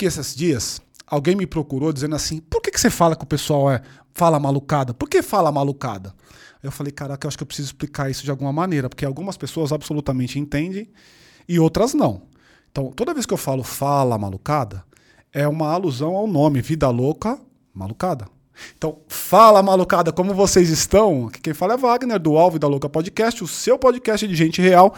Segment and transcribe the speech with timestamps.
[0.00, 3.26] que esses dias alguém me procurou dizendo assim: por que, que você fala que o
[3.26, 3.82] pessoal é
[4.14, 4.94] fala malucada?
[4.94, 6.14] Por que fala malucada?
[6.62, 9.36] Eu falei, caraca, eu acho que eu preciso explicar isso de alguma maneira, porque algumas
[9.36, 10.90] pessoas absolutamente entendem
[11.46, 12.22] e outras não.
[12.70, 14.84] Então, toda vez que eu falo fala malucada,
[15.32, 17.38] é uma alusão ao nome Vida Louca
[17.74, 18.26] Malucada.
[18.76, 21.28] Então, fala malucada, como vocês estão?
[21.28, 24.60] Aqui quem fala é Wagner, do Alvo da Louca Podcast, o seu podcast de gente
[24.60, 24.94] real,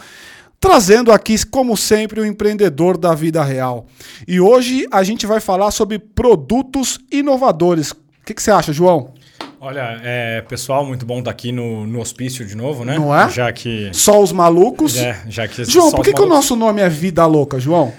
[0.63, 3.85] trazendo aqui, como sempre, o empreendedor da vida real.
[4.25, 7.91] E hoje a gente vai falar sobre produtos inovadores.
[7.91, 9.13] O que, que você acha, João?
[9.59, 12.97] Olha, é, pessoal, muito bom estar aqui no, no hospício de novo, né?
[12.97, 13.29] Não é?
[13.29, 13.89] Já que.
[13.91, 14.95] Só os malucos.
[14.95, 17.91] É, já que João, por que, que o nosso nome é Vida Louca, João?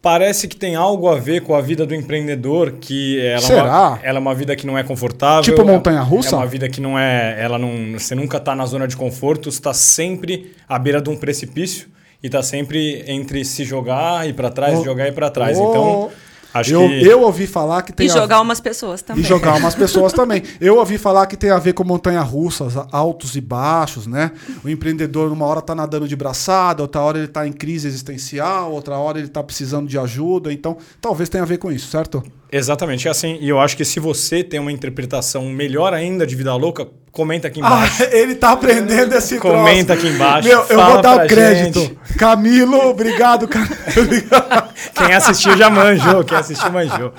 [0.00, 3.62] Parece que tem algo a ver com a vida do empreendedor, que ela, É Será?
[3.64, 5.42] uma, ela é uma vida que não é confortável.
[5.42, 6.36] Tipo montanha-russa?
[6.36, 7.42] É uma vida que não é.
[7.42, 11.10] Ela não, você nunca está na zona de conforto, você está sempre à beira de
[11.10, 11.92] um precipício
[12.24, 14.82] e está sempre entre se jogar e para trás, Oh.
[14.84, 15.58] jogar e para trás.
[15.58, 15.68] Oh.
[15.68, 16.10] Então,
[16.54, 17.04] acho eu, que.
[17.06, 19.22] eu ouvi falar que tem E a- jogar umas pessoas também.
[19.22, 20.42] E jogar umas pessoas também.
[20.58, 24.30] Eu ouvi falar que tem a ver com montanha-russas, altos e baixos, né?
[24.64, 28.72] O empreendedor, uma hora tá nadando de braçada, outra hora ele tá em crise existencial,
[28.72, 30.50] outra hora ele tá precisando de ajuda.
[30.50, 32.22] Então, talvez tenha a ver com isso, certo?
[32.56, 33.36] Exatamente, é assim.
[33.40, 37.48] E eu acho que se você tem uma interpretação melhor ainda de vida louca, comenta
[37.48, 38.04] aqui embaixo.
[38.04, 40.06] Ah, ele tá aprendendo esse Comenta troço.
[40.06, 41.80] aqui embaixo, Meu, eu vou dar o crédito.
[41.80, 41.98] gente.
[42.16, 43.74] Camilo, obrigado, Camilo.
[44.94, 47.12] Quem assistiu já manjou, quem assistiu manjou.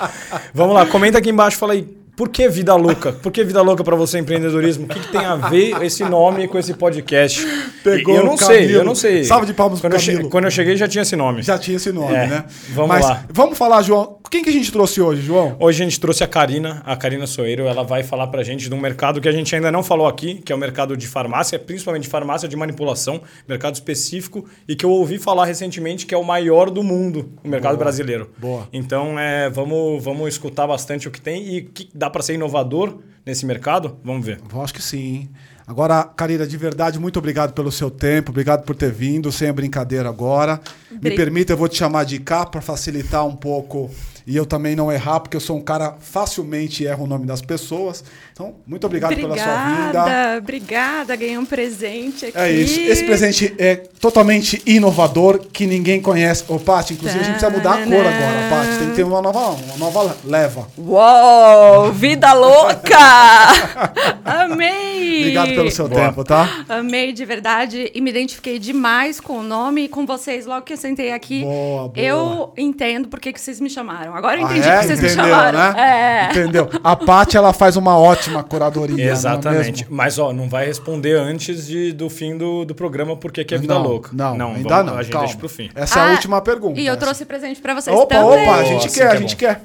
[0.53, 1.85] Vamos lá, comenta aqui embaixo, fala aí,
[2.15, 3.11] por que vida louca?
[3.13, 4.85] Por que vida louca pra você empreendedorismo?
[4.85, 7.45] O que, que tem a ver esse nome com esse podcast?
[7.83, 8.73] Pegou eu não o sei, Camilo.
[8.79, 9.23] eu não sei.
[9.23, 10.29] Salve de palmas quando eu, che- Camilo.
[10.29, 11.41] quando eu cheguei já tinha esse nome.
[11.43, 12.45] Já tinha esse nome, É, né?
[12.73, 13.25] vamos Mas lá.
[13.31, 14.17] Vamos falar, João.
[14.31, 15.55] Quem que a gente trouxe hoje, João?
[15.59, 18.73] Hoje a gente trouxe a Karina, a Karina Soeiro, ela vai falar pra gente de
[18.73, 21.59] um mercado que a gente ainda não falou aqui, que é o mercado de farmácia,
[21.59, 26.17] principalmente de farmácia de manipulação, mercado específico, e que eu ouvi falar recentemente que é
[26.17, 28.29] o maior do mundo, o mercado brasileiro.
[28.37, 28.67] Boa.
[28.73, 32.99] Então, é, vamos, vamos escutar bastante o que tem e que dá pra ser inovador
[33.25, 33.97] nesse mercado?
[34.03, 34.39] Vamos ver.
[34.51, 35.29] Eu acho que sim.
[35.67, 39.53] Agora, Karina, de verdade, muito obrigado pelo seu tempo, obrigado por ter vindo, sem a
[39.53, 40.61] brincadeira agora.
[41.01, 43.89] Me permita, eu vou te chamar de cá para facilitar um pouco
[44.27, 47.41] e eu também não errar, porque eu sou um cara facilmente erro o nome das
[47.41, 48.03] pessoas.
[48.33, 50.01] Então, muito obrigado pela sua vinda.
[50.01, 51.15] Obrigada, obrigada.
[51.15, 52.37] Ganhei um presente aqui.
[52.37, 52.79] É isso.
[52.79, 56.43] Esse presente é totalmente inovador, que ninguém conhece.
[56.47, 58.79] Ô, Paty, inclusive a gente precisa mudar a cor agora, Paty.
[58.79, 60.67] Tem que ter uma nova, uma nova leva.
[60.75, 62.97] Uou, vida louca!
[64.25, 65.19] Amei!
[65.19, 66.01] Obrigado pelo seu Boa.
[66.01, 66.65] tempo, tá?
[66.67, 70.73] Amei de verdade e me identifiquei demais com o nome e com vocês logo que
[70.73, 71.43] eu sentei aqui.
[71.43, 71.91] Boa, boa.
[71.95, 74.14] Eu entendo por que que vocês me chamaram.
[74.15, 74.79] Agora eu Ah, entendi é?
[74.79, 75.59] que vocês me Entendeu, chamaram.
[75.59, 75.73] né?
[75.77, 76.31] É.
[76.31, 76.69] Entendeu?
[76.83, 78.95] A Paty, ela faz uma ótima curadoria.
[78.95, 79.81] não é Exatamente.
[79.83, 79.95] mesmo?
[79.95, 83.57] Mas, ó, não vai responder antes de, do fim do, do programa porque que é
[83.57, 84.09] vida não, louca.
[84.13, 84.97] Não, ainda vamos- não.
[84.97, 85.27] A gente calma.
[85.27, 85.69] deixa pro fim.
[85.75, 86.79] Essa é a Ah, última pergunta.
[86.79, 87.01] E eu Essa.
[87.01, 88.43] trouxe presente pra vocês Opa, também.
[88.47, 89.61] opa, a gente quer, que a é gente quer.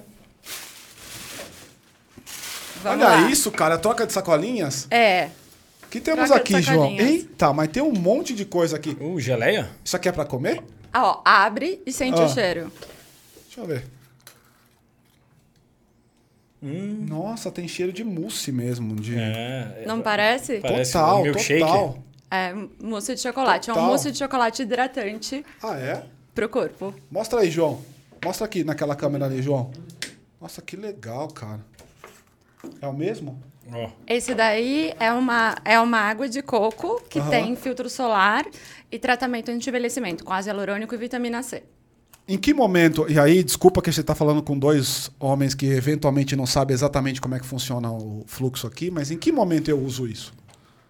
[2.82, 3.30] Vamos Olha lá.
[3.30, 4.86] isso, cara, troca de sacolinhas.
[4.90, 5.28] É.
[5.84, 6.90] O que temos Troca aqui, João?
[6.92, 8.96] Eita, mas tem um monte de coisa aqui.
[9.00, 9.68] Uh, geleia?
[9.84, 10.62] Isso aqui é pra comer?
[10.92, 12.24] Ah, ó, abre e sente Ah.
[12.24, 12.72] o cheiro.
[13.46, 13.84] Deixa eu ver.
[16.62, 18.94] Nossa, tem cheiro de mousse mesmo.
[18.96, 19.16] De...
[19.18, 19.84] É.
[19.86, 20.60] Não parece?
[20.60, 21.98] Parece total, um total.
[22.30, 23.70] É mousse de chocolate.
[23.70, 23.88] É um Total.
[23.90, 26.04] mousse de chocolate hidratante Ah, é?
[26.34, 26.94] pro corpo.
[27.10, 27.80] Mostra aí, João.
[28.24, 29.70] Mostra aqui naquela câmera ali, João.
[30.40, 31.60] Nossa, que legal, cara.
[32.80, 33.42] É o mesmo?
[33.72, 38.44] Ó, Esse daí é uma, é uma água de coco que tem filtro solar
[38.92, 41.62] e tratamento anti-envelhecimento com ácido hialurônico e vitamina C.
[42.32, 46.36] Em que momento, e aí, desculpa que você está falando com dois homens que eventualmente
[46.36, 49.76] não sabem exatamente como é que funciona o fluxo aqui, mas em que momento eu
[49.80, 50.32] uso isso?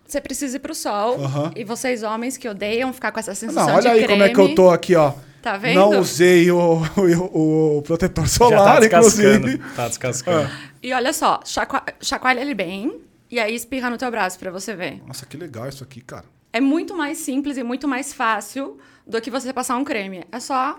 [0.06, 1.50] Você precisa ir pro sol Aham.
[1.56, 4.12] e vocês homens que odeiam ficar com essa sensação Não, olha de aí creme.
[4.12, 5.14] como é que eu tô aqui, ó.
[5.40, 5.76] Tá vendo?
[5.76, 6.82] Não usei o,
[7.32, 9.56] o, o protetor já tá solar, inclusive.
[9.74, 10.50] Tá descascando.
[10.82, 14.76] E olha só, chacua- chacoalha ele bem e aí espirra no teu braço pra você
[14.76, 15.00] ver.
[15.06, 16.26] Nossa, que legal isso aqui, cara.
[16.52, 18.76] É muito mais simples e muito mais fácil
[19.06, 20.24] do que você passar um creme.
[20.30, 20.78] É só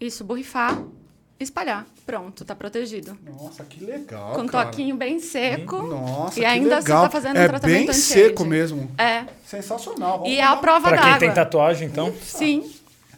[0.00, 0.82] isso, borrifar,
[1.38, 1.86] espalhar.
[2.06, 3.16] Pronto, tá protegido.
[3.24, 4.66] Nossa, que legal, Com um cara.
[4.66, 5.76] toquinho bem seco.
[5.82, 7.02] Nossa, e que ainda legal.
[7.02, 8.90] você tá fazendo é um tratamento bem seco mesmo.
[8.98, 9.24] É.
[9.46, 10.18] Sensacional.
[10.18, 11.34] Vamos E é a prova Pra quem tem d'água.
[11.44, 12.12] tatuagem, então.
[12.20, 12.68] Sim,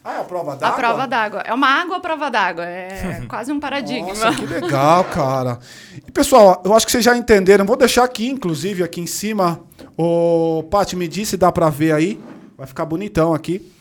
[0.04, 0.76] Ah, é a prova a d'água?
[0.76, 1.40] prova d'água.
[1.46, 2.64] É uma água à prova d'água.
[2.66, 4.08] É quase um paradigma.
[4.08, 5.58] Nossa, que legal, cara.
[6.06, 7.64] E pessoal, eu acho que vocês já entenderam.
[7.64, 9.60] Vou deixar aqui, inclusive, aqui em cima.
[9.96, 12.20] O Paty me disse, dá pra ver aí.
[12.58, 13.72] Vai ficar bonitão aqui.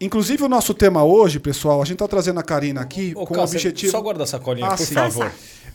[0.00, 3.36] Inclusive, o nosso tema hoje, pessoal, a gente tá trazendo a Karina aqui Ô, com
[3.36, 3.90] o objetivo.
[3.90, 4.94] Só guarda a sacolinha, Ah, por sim.
[4.94, 5.32] favor.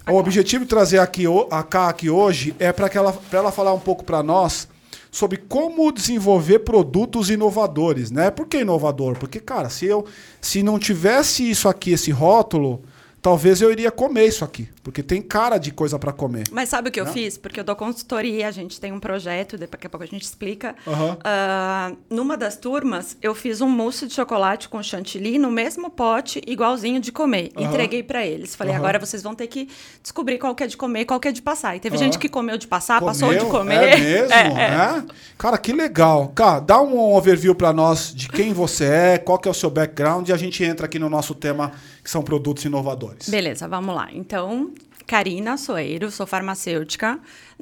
[0.10, 3.74] O objetivo de trazer aqui, a Cá aqui hoje é para ela, pra ela falar
[3.74, 4.68] um pouco para nós
[5.12, 8.32] sobre como desenvolver produtos inovadores, né?
[8.32, 9.18] Por que inovador?
[9.18, 10.06] Porque, cara, se eu
[10.42, 12.82] se não tivesse isso aqui, esse rótulo,
[13.22, 16.44] talvez eu iria comer isso aqui, porque tem cara de coisa para comer.
[16.52, 17.38] Mas sabe o que eu fiz?
[17.38, 20.76] Porque eu dou consultoria, a gente tem um projeto, daqui a pouco a gente explica.
[20.86, 21.18] Aham.
[21.24, 26.42] Ah, numa das turmas, eu fiz um mousse de chocolate com chantilly no mesmo pote,
[26.46, 27.52] igualzinho de comer.
[27.56, 27.70] Aham.
[27.70, 28.56] Entreguei pra eles.
[28.56, 28.80] Falei, Aham.
[28.84, 29.70] agora vocês vão ter que
[30.02, 31.78] descobrir qual que é de comer e qual que é de passar.
[31.78, 33.52] E teve gente que comeu de passar, passou de Comeu?
[33.52, 33.76] comer.
[33.76, 34.34] É mesmo?
[34.34, 34.48] É,
[34.98, 35.00] é.
[35.00, 35.04] é?
[35.38, 36.28] Cara, que legal.
[36.36, 39.70] Cara, dá um overview para nós de quem você é, qual que é o seu
[39.70, 41.72] background e a gente entra aqui no nosso tema,
[42.04, 43.30] que são produtos inovadores.
[43.30, 44.10] Beleza, vamos lá.
[44.12, 44.73] Então,
[45.06, 47.20] Karina Soeiro, sou farmacêutica.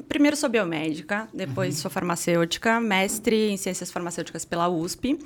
[0.08, 5.20] Primeiro sou biomédica, depois sou farmacêutica, mestre em ciências farmacêuticas pela USP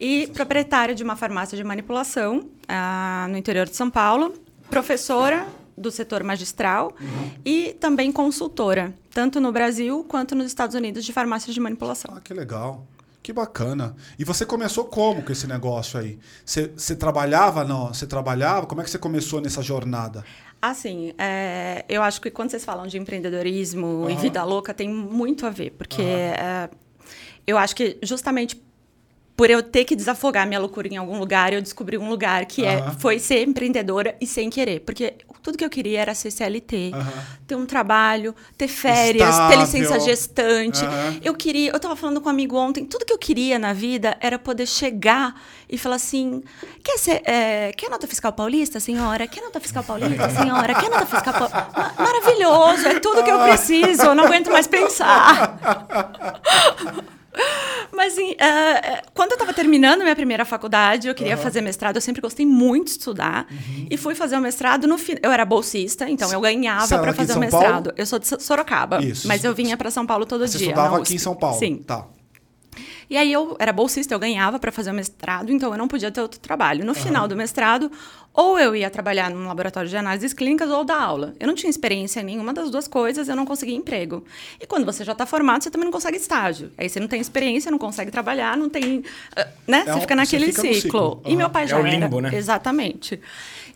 [0.00, 4.34] e proprietária de uma farmácia de manipulação ah, no interior de São Paulo,
[4.70, 5.46] professora
[5.76, 6.94] do setor magistral
[7.44, 12.14] e também consultora, tanto no Brasil quanto nos Estados Unidos de farmácia de manipulação.
[12.16, 12.86] Ah, que legal.
[13.22, 13.94] Que bacana.
[14.18, 16.18] E você começou como com esse negócio aí?
[16.44, 17.88] Você, você trabalhava, não?
[17.88, 18.66] Você trabalhava?
[18.66, 20.24] Como é que você começou nessa jornada?
[20.62, 24.22] Assim, é, eu acho que quando vocês falam de empreendedorismo e Aham.
[24.22, 26.68] vida louca, tem muito a ver, porque é,
[27.46, 28.62] eu acho que justamente
[29.40, 32.62] por eu ter que desafogar minha loucura em algum lugar, eu descobri um lugar que
[32.62, 34.80] é, foi ser empreendedora e sem querer.
[34.80, 36.92] Porque tudo que eu queria era ser CLT,
[37.46, 39.60] ter um trabalho, ter férias, ter Estável.
[39.60, 40.82] licença gestante.
[41.24, 44.14] Eu queria, eu tava falando com um amigo ontem, tudo que eu queria na vida
[44.20, 45.34] era poder chegar
[45.70, 46.42] e falar assim:
[46.84, 49.26] quer, ser, é, quer nota fiscal paulista, senhora?
[49.26, 50.74] Quer nota fiscal paulista, senhora?
[50.74, 51.94] Quer nota fiscal paulista?
[51.96, 55.58] Maravilhoso, é tudo que eu preciso, eu não aguento mais pensar.
[57.92, 61.96] Mas eh, eh, quando eu estava terminando minha primeira faculdade, eu queria fazer mestrado.
[61.96, 63.46] Eu sempre gostei muito de estudar.
[63.50, 63.86] Uhum.
[63.90, 67.12] E fui fazer o mestrado no fi- Eu era bolsista, então eu Você ganhava para
[67.12, 67.84] fazer o mestrado.
[67.84, 67.92] Paulo?
[67.96, 69.28] Eu sou de So- Sorocaba, Isso.
[69.28, 70.68] mas eu vinha para São Paulo todo Você dia.
[70.68, 71.18] estudava na aqui em.
[71.18, 71.58] São Paulo?
[71.58, 71.76] Sim.
[71.78, 72.06] Tá.
[73.10, 76.12] E aí eu era bolsista, eu ganhava para fazer o mestrado, então eu não podia
[76.12, 76.84] ter outro trabalho.
[76.86, 77.90] No final do mestrado,
[78.32, 81.34] ou eu ia trabalhar num laboratório de análises clínicas ou dar aula.
[81.40, 84.24] Eu não tinha experiência em nenhuma das duas coisas, eu não conseguia emprego.
[84.60, 86.70] E quando você já está formado, você também não consegue estágio.
[86.78, 89.02] Aí você não tem experiência, não consegue trabalhar, não tem,
[89.36, 89.80] ah, né?
[89.86, 90.80] É você fica você naquele fica no ciclo.
[90.80, 91.22] ciclo.
[91.26, 92.30] E meu pai É já o era- limbo, né?
[92.32, 93.20] Exatamente.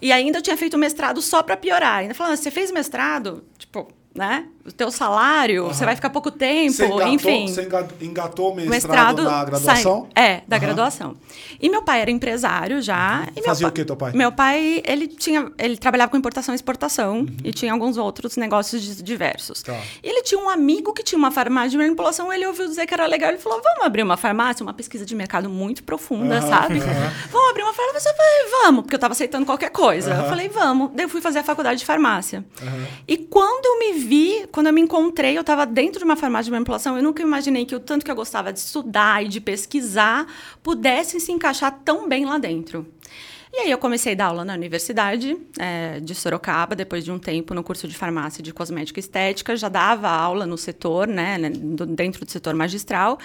[0.00, 1.96] E ainda eu tinha feito mestrado só para piorar.
[1.98, 4.46] Ainda falando, você fez mestrado, tipo, né?
[4.64, 8.52] O teu salário, você vai ficar pouco tempo, Você engatou, enfim Você enga- engatou o
[8.52, 10.08] o mestrado, na graduação?
[10.14, 10.64] sai- é, da Aham.
[10.64, 11.16] graduação.
[11.60, 13.28] E meu pai era empresário já.
[13.44, 14.12] Fazia o quê, teu pai?
[14.14, 17.26] Meu pai, ele tinha, ele trabalhava com importação e exportação Uhum.
[17.44, 19.62] e tinha alguns outros negócios di- diversos.
[19.62, 19.76] Tá.
[20.02, 23.06] E tinha um amigo que tinha uma farmácia de manipulação, ele ouviu dizer que era
[23.06, 26.80] legal, ele falou: "Vamos abrir uma farmácia, uma pesquisa de mercado muito profunda, Aham, sabe?
[26.80, 27.12] aham.
[27.30, 28.08] Vamos abrir uma farmácia".
[28.10, 30.12] Eu falei: "Vamos", porque eu tava aceitando qualquer coisa.
[30.12, 30.22] Aham.
[30.22, 30.90] Eu falei: "Vamos".
[30.94, 32.44] Daí eu fui fazer a faculdade de farmácia.
[33.06, 36.46] E quando eu me vi, quando eu me encontrei, eu estava dentro de uma farmácia
[36.46, 39.40] de manipulação, eu nunca imaginei que o tanto que eu gostava de estudar e de
[39.40, 40.26] pesquisar
[40.62, 42.86] pudesse se encaixar tão bem lá dentro.
[43.56, 47.20] E aí eu comecei a dar aula na universidade eh, de Sorocaba, depois de um
[47.20, 51.38] tempo no curso de farmácia de cosmética e estética, já dava aula no setor, né,
[51.38, 53.16] né, dentro do setor magistral,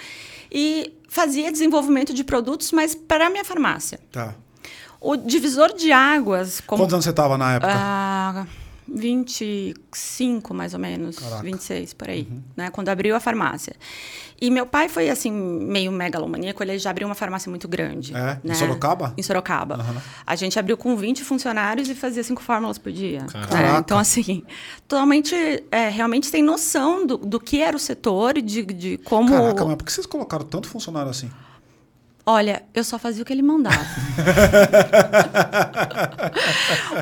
[0.48, 3.98] e fazia desenvolvimento de produtos, mas para a minha farmácia.
[4.12, 4.36] Tá.
[5.00, 7.72] O divisor de águas, como Quantos anos você estava na época?
[7.74, 8.46] ah,
[8.92, 11.18] 25, mais ou menos.
[11.18, 11.36] Caraca.
[11.36, 11.52] Uhum.
[11.52, 12.28] 26, por aí.
[12.56, 13.74] Né, quando abriu a farmácia.
[14.40, 16.62] E meu pai foi, assim, meio megalomaníaco.
[16.62, 18.16] Ele já abriu uma farmácia muito grande.
[18.16, 18.40] É?
[18.42, 18.54] Em né?
[18.54, 19.14] Sorocaba?
[19.16, 19.84] Em Sorocaba.
[20.26, 23.20] A gente abriu com 20 funcionários e fazia cinco fórmulas por dia.
[23.20, 23.78] Né?
[23.78, 24.42] Então, assim,
[24.88, 25.34] totalmente,
[25.70, 29.28] é, realmente tem noção do, do que era o setor e de, de como...
[29.28, 31.30] Caraca, mas por que vocês colocaram tanto funcionário assim?
[32.32, 33.76] Olha, eu só fazia o que ele mandava.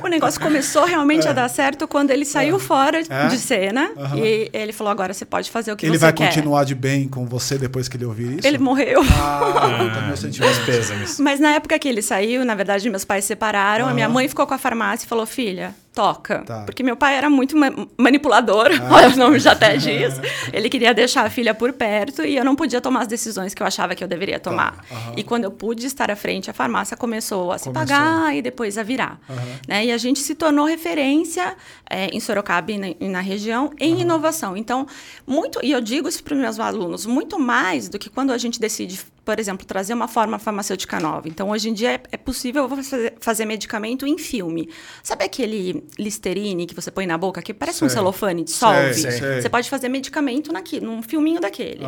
[0.03, 3.27] o negócio começou realmente a dar certo quando ele saiu fora É?
[3.29, 4.17] de cena Aham.
[4.19, 6.27] e ele falou: agora você pode fazer o que ele você vai quer.
[6.29, 8.47] continuar de bem com você depois que ele ouvir isso?
[8.47, 9.03] Ele morreu.
[9.03, 10.55] Ah, puta, meu sentimento.
[10.55, 11.19] Meus pêsames.
[11.21, 13.87] Mas na época que ele saiu, na verdade, meus pais se separaram.
[13.87, 16.43] A minha mãe ficou com a farmácia e falou: filha, toca.
[16.47, 16.62] Tá.
[16.64, 20.14] Porque meu pai era muito ma- manipulador, olha o nome já até diz.
[20.52, 23.61] Ele queria deixar a filha por perto e eu não podia tomar as decisões que
[23.62, 24.76] eu achava que eu deveria tomar.
[24.76, 24.95] Tá.
[24.95, 25.12] Aham.
[25.17, 27.87] E quando eu pude estar à frente, a farmácia começou a se Começou.
[27.97, 29.19] pagar e depois a virar.
[29.67, 29.87] Né?
[29.87, 31.57] E a gente se tornou referência
[31.90, 34.57] é, em Sorocaba e na, e na região em inovação.
[34.57, 34.87] Então,
[35.26, 38.38] muito, e eu digo isso para os meus alunos, muito mais do que quando a
[38.38, 41.29] gente decide, por exemplo, trazer uma forma farmacêutica nova.
[41.29, 44.71] Então, hoje em dia é, é possível fazer, fazer medicamento em filme.
[45.03, 47.99] Sabe aquele Listerine que você põe na boca que parece um Sei.
[47.99, 48.95] celofane, dissolve?
[48.95, 49.43] Sei, sei.
[49.43, 51.85] Você pode fazer medicamento naqui, num filminho daquele.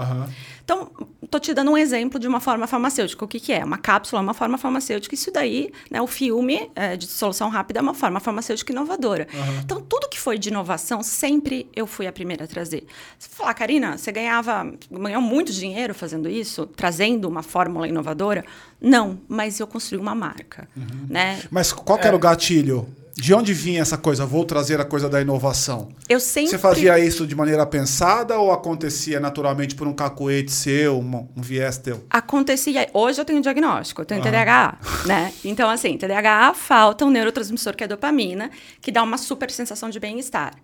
[0.63, 0.91] Então,
[1.31, 3.25] tô te dando um exemplo de uma forma farmacêutica.
[3.25, 3.65] O que, que é?
[3.65, 5.15] Uma cápsula é uma forma farmacêutica.
[5.15, 9.29] Isso daí, né, o filme é, de solução rápida é uma forma farmacêutica inovadora.
[9.65, 12.85] Então, tudo que foi de inovação, sempre eu fui a primeira a trazer.
[13.19, 18.45] Você falar, Karina, você ganhava, ganhou muito dinheiro fazendo isso, trazendo uma fórmula inovadora?
[18.81, 20.69] Não, mas eu construí uma marca.
[21.09, 21.41] Né?
[21.51, 22.87] Mas qual que era o gatilho
[23.21, 24.25] De onde vinha essa coisa?
[24.25, 25.91] Vou trazer a coisa da inovação.
[26.09, 26.53] Eu sempre.
[26.53, 31.43] Você fazia isso de maneira pensada ou acontecia naturalmente por um cacuete seu, um, um
[31.43, 32.03] viés teu?
[32.09, 32.89] Acontecia.
[32.95, 35.35] Hoje eu tenho diagnóstico, eu tenho TDAH, né?
[35.45, 38.51] Então, assim, TDAH falta um neurotransmissor que é dopamina,
[38.81, 40.55] que dá uma super sensação de bem-estar.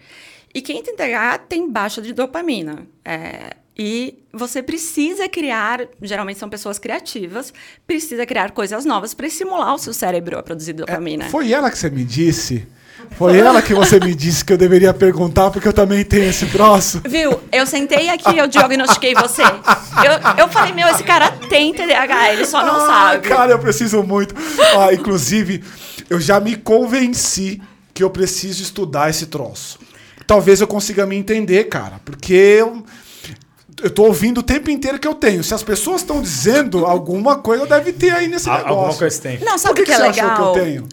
[0.54, 2.86] E quem tem TDAH tem baixa de dopamina.
[3.04, 7.52] É, e você precisa criar, geralmente são pessoas criativas,
[7.87, 11.26] precisa criar coisas novas para estimular o seu cérebro a produzir dopamina.
[11.26, 12.66] É, foi ela que você me disse?
[13.12, 16.47] Foi ela que você me disse que eu deveria perguntar, porque eu também tenho esse
[16.47, 17.02] troço.
[17.06, 17.38] Viu?
[17.52, 19.42] Eu sentei aqui e eu diagnostiquei você.
[19.42, 23.28] Eu, eu falei, meu, esse cara tem TDAH, ele só não ah, sabe.
[23.28, 24.35] Cara, eu preciso muito.
[24.78, 25.62] Ah, inclusive,
[26.09, 27.61] eu já me convenci
[27.92, 29.78] que eu preciso estudar esse troço.
[30.26, 32.85] Talvez eu consiga me entender, cara, porque eu
[33.83, 35.45] eu tô ouvindo o tempo inteiro que eu tenho.
[35.45, 38.68] Se as pessoas estão dizendo alguma coisa, deve ter aí nesse negócio.
[38.68, 39.38] Alguma coisa tem.
[39.40, 40.30] Não, sabe o que, que, que, é você legal?
[40.30, 40.88] achou que eu tenho?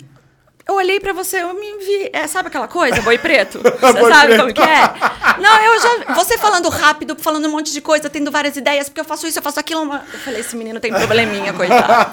[0.66, 2.10] Eu olhei pra você, eu me vi.
[2.14, 3.60] É, sabe aquela coisa, boi preto?
[3.82, 4.40] Você boi sabe preto.
[4.40, 4.94] como que é?
[5.38, 6.14] Não, eu já.
[6.16, 9.38] Você falando rápido, falando um monte de coisa, tendo várias ideias, porque eu faço isso,
[9.38, 9.94] eu faço aquilo.
[9.94, 12.12] Eu falei, esse menino tem probleminha, coitado.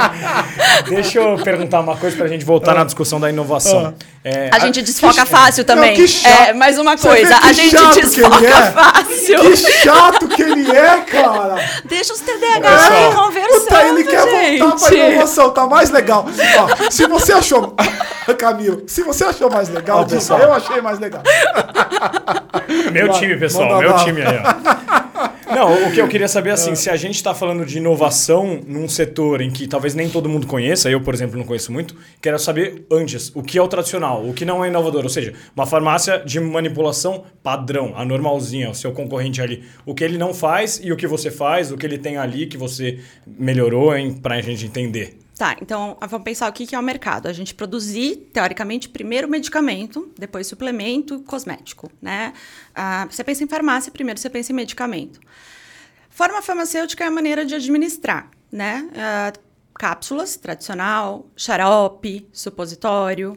[0.88, 2.76] Deixa eu perguntar uma coisa pra gente voltar ah.
[2.76, 3.94] na discussão da inovação.
[3.98, 4.14] Ah.
[4.24, 5.98] É, a, a gente desfoca que, fácil também.
[5.98, 8.70] Não, é, mais uma coisa, a gente desfoca é.
[8.72, 9.40] fácil.
[9.40, 11.56] Que chato que ele é, cara.
[11.84, 13.08] Deixa os TDAH é.
[13.82, 14.58] Ele quer gente.
[14.58, 16.26] voltar pra inovação, tá mais legal.
[16.58, 17.74] Ó, se você achou.
[18.38, 21.22] Camilo, se você achou mais legal, ó, disso, eu achei mais legal.
[22.92, 25.03] Meu time, pessoal, meu time aí, ó.
[25.54, 26.74] Não, o que eu queria saber assim, é.
[26.74, 30.46] se a gente está falando de inovação num setor em que talvez nem todo mundo
[30.46, 34.26] conheça, eu, por exemplo, não conheço muito, quero saber antes o que é o tradicional,
[34.26, 35.04] o que não é inovador.
[35.04, 39.64] Ou seja, uma farmácia de manipulação padrão, a normalzinha, o seu concorrente ali.
[39.86, 42.46] O que ele não faz e o que você faz, o que ele tem ali
[42.46, 43.92] que você melhorou
[44.22, 45.23] para a gente entender.
[45.36, 47.26] Tá, então vamos pensar o que é o mercado.
[47.26, 52.32] A gente produzir, teoricamente, primeiro medicamento, depois suplemento cosmético, né?
[52.72, 55.18] Ah, você pensa em farmácia, primeiro você pensa em medicamento.
[56.08, 58.88] Forma farmacêutica é a maneira de administrar, né?
[58.96, 59.32] Ah,
[59.74, 63.36] cápsulas, tradicional, xarope, supositório.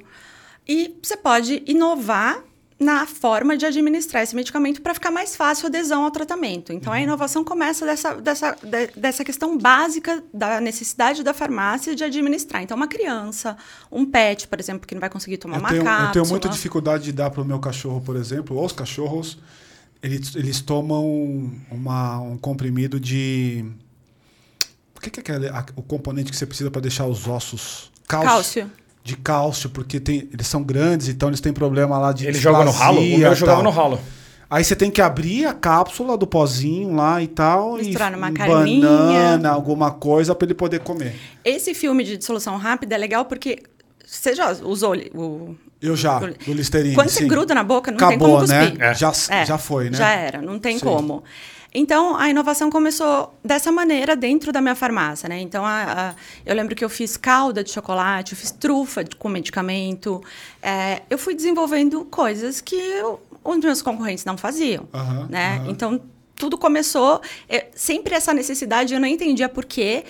[0.68, 2.44] E você pode inovar
[2.80, 6.72] na forma de administrar esse medicamento para ficar mais fácil a adesão ao tratamento.
[6.72, 7.04] Então, a uhum.
[7.04, 12.62] inovação começa dessa, dessa, de, dessa questão básica da necessidade da farmácia de administrar.
[12.62, 13.58] Então, uma criança,
[13.92, 16.10] um pet, por exemplo, que não vai conseguir tomar eu uma tenho, cápsula...
[16.10, 19.40] Eu tenho muita dificuldade de dar para o meu cachorro, por exemplo, ou os cachorros,
[20.02, 23.66] eles, eles tomam uma, um comprimido de...
[24.96, 27.92] O que, que é aquele, o componente que você precisa para deixar os ossos...
[28.08, 28.30] Cálcio.
[28.30, 32.38] Cálcio de cálcio, porque tem, eles são grandes, então eles têm problema lá de Ele
[32.38, 33.00] joga no ralo?
[33.00, 34.00] O meu jogava no ralo.
[34.50, 37.76] Aí você tem que abrir a cápsula do pozinho lá e tal.
[37.76, 38.88] Misturar e numa carninha.
[38.88, 41.16] Banana, alguma coisa para ele poder comer.
[41.44, 43.64] Esse filme de dissolução rápida é legal porque
[44.06, 45.56] você já usou o.
[45.82, 46.96] Eu já, o, do Listerine.
[46.96, 47.20] Quando sim.
[47.20, 48.78] você gruda na boca, não Acabou, tem como cuspir.
[48.78, 48.90] Né?
[48.90, 48.94] É.
[48.94, 49.98] Já, é, já foi, né?
[49.98, 50.86] Já era, não tem sim.
[50.86, 51.24] como.
[51.74, 55.40] Então, a inovação começou dessa maneira dentro da minha farmácia, né?
[55.40, 59.16] Então, a, a, eu lembro que eu fiz calda de chocolate, eu fiz trufa de,
[59.16, 60.24] com medicamento.
[60.62, 65.60] É, eu fui desenvolvendo coisas que eu, os meus concorrentes não faziam, uhum, né?
[65.60, 65.72] Uhum.
[65.72, 66.02] Então,
[66.36, 67.22] tudo começou...
[67.48, 70.04] É, sempre essa necessidade, eu não entendia por quê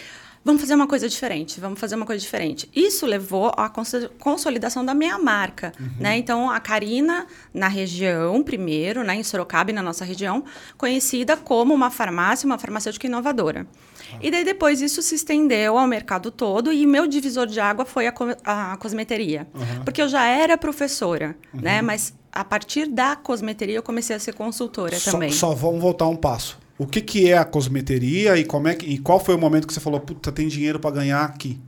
[0.47, 2.69] vamos fazer uma coisa diferente, vamos fazer uma coisa diferente.
[2.73, 3.69] Isso levou à
[4.17, 5.89] consolidação da minha marca, uhum.
[5.99, 6.17] né?
[6.17, 10.45] Então, a Karina, na região, primeiro, né, em Sorocaba, na nossa região,
[10.77, 13.67] conhecida como uma farmácia, uma farmacêutica inovadora.
[14.13, 14.19] Ah.
[14.21, 18.07] E daí, depois, isso se estendeu ao mercado todo e meu divisor de água foi
[18.07, 19.45] a, co a cosmeteria.
[19.53, 19.83] Uhum.
[19.83, 21.59] Porque eu já era professora, uhum.
[21.59, 21.81] né?
[21.81, 25.29] Mas a partir da cosmeteria, eu comecei a ser consultora só, também.
[25.29, 28.85] Só vamos voltar um passo o que, que é a cosmeteria e como é que,
[28.85, 31.59] e qual foi o momento que você falou, puta, tem dinheiro para ganhar aqui?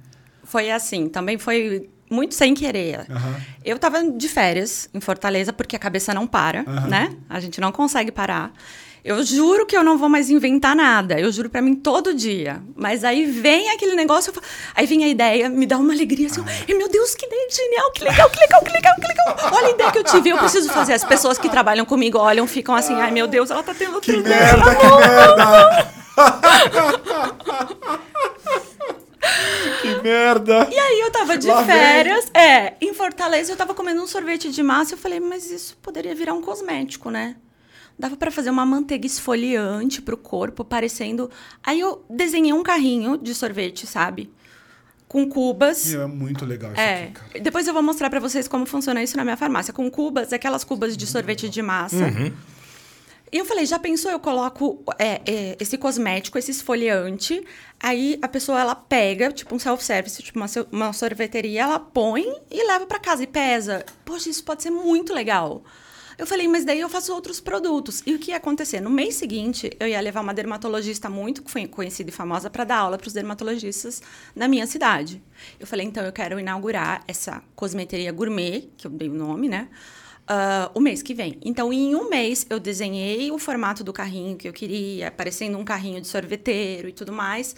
[0.44, 3.00] Foi assim, também foi muito sem querer.
[3.10, 3.36] Uhum.
[3.64, 6.88] Eu estava de férias em Fortaleza porque a cabeça não para, uhum.
[6.88, 7.16] né?
[7.30, 8.52] A gente não consegue parar.
[9.04, 11.20] Eu juro que eu não vou mais inventar nada.
[11.20, 12.62] Eu juro para mim todo dia.
[12.76, 16.42] Mas aí vem aquele negócio, falo, aí vem a ideia, me dá uma alegria assim.
[16.42, 16.74] Ah.
[16.76, 19.52] meu Deus, que ideia genial, que legal, que legal, que legal, que legal.
[19.54, 20.94] Olha a ideia que eu tive, eu preciso fazer.
[20.94, 24.18] As pessoas que trabalham comigo olham, ficam assim, ai meu Deus, ela tá tendo que
[24.18, 25.94] merda, que merda.
[29.82, 30.68] que merda!
[30.72, 32.42] E aí eu tava de Lá férias, vem.
[32.44, 36.14] é, em Fortaleza eu tava comendo um sorvete de massa, eu falei, mas isso poderia
[36.14, 37.36] virar um cosmético, né?
[38.00, 41.30] Dava para fazer uma manteiga esfoliante pro corpo, parecendo.
[41.62, 44.32] Aí eu desenhei um carrinho de sorvete, sabe?
[45.06, 45.94] Com cubas.
[45.94, 47.04] É muito legal isso é.
[47.04, 47.40] aqui, cara.
[47.42, 49.74] Depois eu vou mostrar para vocês como funciona isso na minha farmácia.
[49.74, 52.06] Com cubas, aquelas cubas de sorvete de massa.
[52.06, 52.32] Uhum.
[53.32, 54.10] E eu falei, já pensou?
[54.10, 57.46] Eu coloco é, é, esse cosmético, esse esfoliante,
[57.80, 62.66] aí a pessoa ela pega, tipo um self-service, tipo uma, uma sorveteria, ela põe e
[62.66, 63.86] leva para casa e pesa.
[64.04, 65.64] Poxa, isso pode ser muito legal.
[66.20, 68.04] Eu falei, mas daí eu faço outros produtos.
[68.06, 68.82] E o que ia acontecer?
[68.82, 72.98] No mês seguinte, eu ia levar uma dermatologista muito conhecida e famosa para dar aula
[72.98, 74.02] para os dermatologistas
[74.36, 75.24] na minha cidade.
[75.58, 79.70] Eu falei, então eu quero inaugurar essa cosmeteria gourmet, que eu dei o nome, né?
[80.24, 81.38] Uh, o mês que vem.
[81.42, 85.64] Então, em um mês, eu desenhei o formato do carrinho que eu queria, parecendo um
[85.64, 87.56] carrinho de sorveteiro e tudo mais.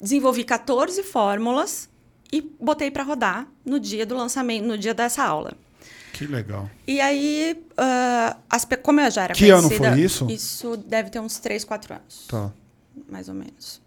[0.00, 1.88] Desenvolvi 14 fórmulas
[2.32, 5.56] e botei para rodar no dia do lançamento, no dia dessa aula.
[6.20, 6.70] Que legal.
[6.86, 10.30] E aí, uh, as, como eu já era Que ano foi isso?
[10.30, 12.26] Isso deve ter uns 3, 4 anos.
[12.28, 12.52] Tá.
[13.08, 13.80] Mais ou menos.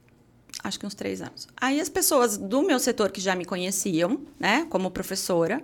[0.63, 1.47] Acho que uns 3 anos.
[1.55, 5.61] Aí as pessoas do meu setor que já me conheciam, né, como professora,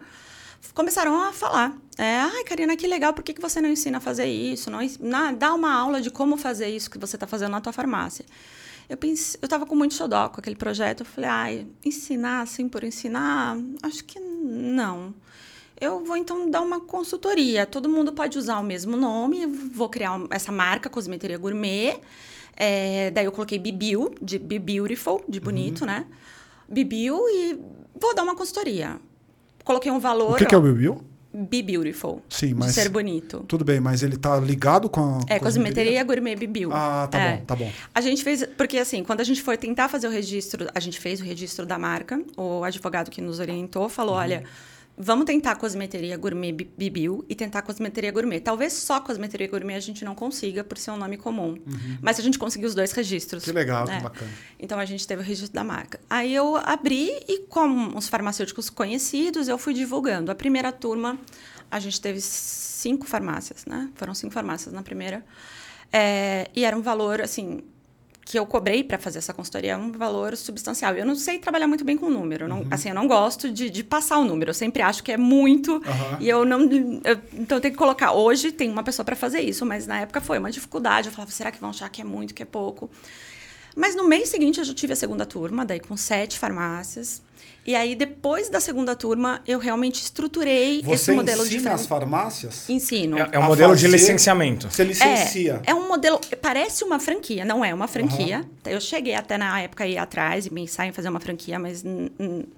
[0.75, 1.75] começaram a falar.
[1.97, 4.69] É, Ai, Karina, que legal, por que, que você não ensina a fazer isso?
[4.69, 7.73] Não, não, dá uma aula de como fazer isso que você está fazendo na tua
[7.73, 8.23] farmácia.
[8.87, 10.99] Eu pensei, eu estava com muito xodó com aquele projeto.
[10.99, 13.57] Eu falei, ai, ensinar assim por ensinar?
[13.81, 15.15] Acho que não.
[15.79, 17.65] Eu vou então dar uma consultoria.
[17.65, 19.45] Todo mundo pode usar o mesmo nome.
[19.45, 21.99] Vou criar essa marca, Cosmeteria Gourmet.
[22.55, 25.87] É, daí eu coloquei Bibiu, de Be Beautiful, de bonito, uhum.
[25.87, 26.05] né?
[26.67, 27.59] Bibiu e
[27.95, 28.99] vou dar uma consultoria
[29.69, 30.33] coloquei um valor.
[30.33, 32.23] O que, que é o Bill Be Beautiful.
[32.27, 32.73] Sim, mas.
[32.73, 33.45] Ser bonito.
[33.47, 35.19] Tudo bem, mas ele tá ligado com a.
[35.27, 36.71] É, cosmeteria gourmet Bibiu.
[36.73, 37.37] Ah, tá é.
[37.37, 37.71] bom, tá bom.
[37.93, 38.43] A gente fez.
[38.57, 41.67] Porque assim, quando a gente foi tentar fazer o registro, a gente fez o registro
[41.67, 44.21] da marca, o advogado que nos orientou falou: uhum.
[44.21, 44.43] olha
[45.01, 48.41] Vamos tentar cosmeteria gourmet Bibiu e tentar cosmeteria gourmet.
[48.41, 51.51] Talvez só cosmeteria gourmet a gente não consiga por ser um nome comum.
[51.51, 51.97] Uhum.
[52.01, 53.45] Mas a gente conseguiu os dois registros.
[53.45, 53.95] Que legal, né?
[53.95, 54.31] que bacana.
[54.59, 56.01] Então a gente teve o registro da marca.
[56.09, 60.31] Aí eu abri e com os farmacêuticos conhecidos eu fui divulgando.
[60.31, 61.17] A primeira turma
[61.71, 63.89] a gente teve cinco farmácias, né?
[63.95, 65.23] Foram cinco farmácias na primeira.
[65.93, 67.63] É, e era um valor assim
[68.29, 70.93] que eu cobrei para fazer essa consultoria é um valor substancial.
[70.93, 72.47] Eu não sei trabalhar muito bem com número.
[72.47, 72.67] Não, uhum.
[72.69, 74.51] Assim, eu não gosto de, de, passar o número.
[74.51, 75.73] Eu sempre acho que é muito.
[75.73, 76.17] Uhum.
[76.19, 76.61] E eu não.
[77.03, 78.11] Eu, então eu tenho que colocar.
[78.11, 81.07] Hoje tem uma pessoa para fazer isso, mas na época foi uma dificuldade.
[81.07, 82.89] Eu falava, será que vão achar que é muito, que é pouco?
[83.79, 87.21] Mas no mês seguinte eu já tive a segunda turma, daí com sete farmácias.
[87.65, 91.49] E aí, depois da segunda turma, eu realmente estruturei Você esse modelo de.
[91.49, 92.69] Você ensina as farmácias?
[92.69, 93.17] Ensino.
[93.17, 93.87] É, é um modelo fazer...
[93.87, 94.69] de licenciamento.
[94.69, 95.61] Você licencia.
[95.65, 96.19] É, é, um modelo.
[96.41, 98.39] Parece uma franquia, não é uma franquia.
[98.39, 98.71] Uhum.
[98.71, 101.81] Eu cheguei até na época aí atrás e pensar em fazer uma franquia, mas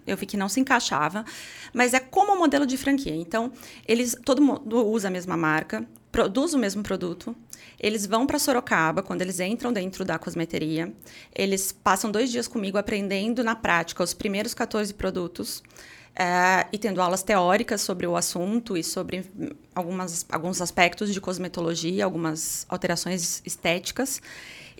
[0.08, 1.24] eu vi que não se encaixava.
[1.72, 3.16] Mas é como um modelo de franquia.
[3.16, 3.52] Então,
[3.88, 4.18] eles.
[4.26, 7.36] Todo mundo usa a mesma marca, produz o mesmo produto.
[7.82, 10.94] Eles vão para Sorocaba, quando eles entram dentro da cosmeteria.
[11.34, 15.63] Eles passam dois dias comigo aprendendo na prática os primeiros 14 produtos.
[16.15, 19.26] É, e tendo aulas teóricas sobre o assunto e sobre
[19.74, 24.22] algumas, alguns aspectos de cosmetologia, algumas alterações estéticas.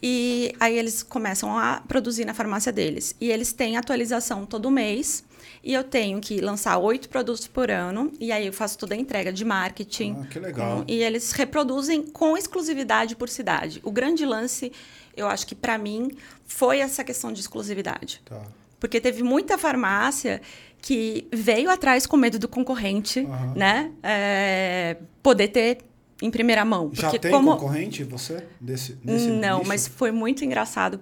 [0.04, 3.16] E aí eles começam a produzir na farmácia deles.
[3.20, 5.24] E eles têm atualização todo mês
[5.64, 8.98] e eu tenho que lançar oito produtos por ano, e aí eu faço toda a
[8.98, 10.18] entrega de marketing.
[10.20, 10.78] Ah, que legal.
[10.78, 13.80] Com, e eles reproduzem com exclusividade por cidade.
[13.84, 14.72] O grande lance,
[15.16, 16.12] eu acho que para mim,
[16.46, 18.22] foi essa questão de exclusividade.
[18.26, 18.42] Tá.
[18.80, 20.42] Porque teve muita farmácia
[20.82, 23.54] que veio atrás com medo do concorrente, uhum.
[23.56, 23.92] né?
[24.02, 25.78] É, poder ter
[26.22, 26.90] em primeira mão.
[26.94, 27.54] Já tem como...
[27.54, 29.68] concorrente você desse nesse Não, nicho?
[29.68, 31.00] mas foi muito engraçado.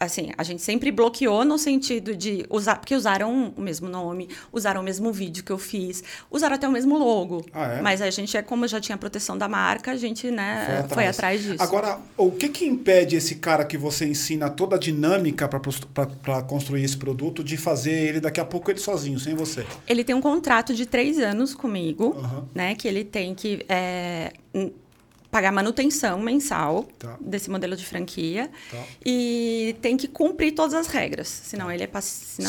[0.00, 4.80] Assim, a gente sempre bloqueou no sentido de usar, porque usaram o mesmo nome, usaram
[4.80, 7.44] o mesmo vídeo que eu fiz, usaram até o mesmo logo.
[7.52, 7.82] Ah, é?
[7.82, 10.92] Mas a gente é como já tinha proteção da marca, a gente, né, foi atrás,
[10.94, 11.62] foi atrás disso.
[11.62, 16.84] Agora, o que que impede esse cara que você ensina toda a dinâmica para construir
[16.84, 19.64] esse produto de fazer ele daqui a pouco ele sozinho, sem você?
[19.86, 22.44] Ele tem um contrato de três anos comigo, uhum.
[22.54, 24.32] né, que ele tem que é,
[25.30, 27.16] pagar manutenção mensal tá.
[27.20, 28.82] desse modelo de franquia tá.
[29.04, 32.02] e tem que cumprir todas as regras, senão ele é senão,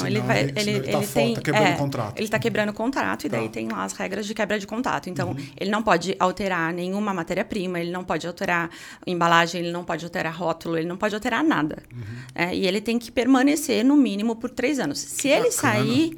[0.04, 2.18] senão ele vai ele, ele, ele, tá tem tá quebrando é, contrato.
[2.18, 3.50] Ele está quebrando o contrato e daí tá.
[3.50, 5.10] tem lá as regras de quebra de contrato.
[5.10, 5.48] Então, uhum.
[5.60, 8.70] ele não pode alterar nenhuma matéria-prima, ele não pode alterar
[9.06, 11.84] embalagem, ele não pode alterar rótulo, ele não pode alterar nada.
[11.92, 12.04] Uhum.
[12.34, 15.00] É, e ele tem que permanecer no mínimo por três anos.
[15.00, 15.74] Se que ele bacana.
[15.74, 16.18] sair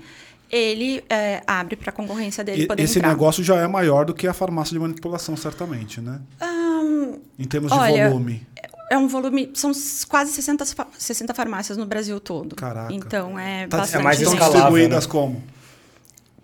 [0.51, 3.09] ele é, abre para a concorrência dele e, poder Esse entrar.
[3.09, 6.19] negócio já é maior do que a farmácia de manipulação, certamente, né?
[6.41, 8.45] Um, em termos de olha, volume.
[8.91, 9.71] É um volume, são
[10.09, 10.65] quase 60,
[10.97, 12.55] 60 farmácias no Brasil todo.
[12.55, 12.93] Caraca.
[12.93, 14.01] Então é tá, bastante.
[14.01, 15.11] É mais estão distribuídas né?
[15.11, 15.41] como?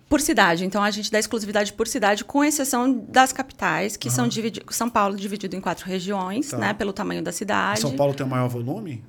[0.08, 0.64] Por cidade.
[0.64, 4.14] Então a gente dá exclusividade por cidade, com exceção das capitais, que uhum.
[4.14, 4.74] são divididas.
[4.74, 6.56] São Paulo dividido em quatro regiões, tá.
[6.56, 6.72] né?
[6.72, 7.80] Pelo tamanho da cidade.
[7.80, 9.04] São Paulo tem o maior volume?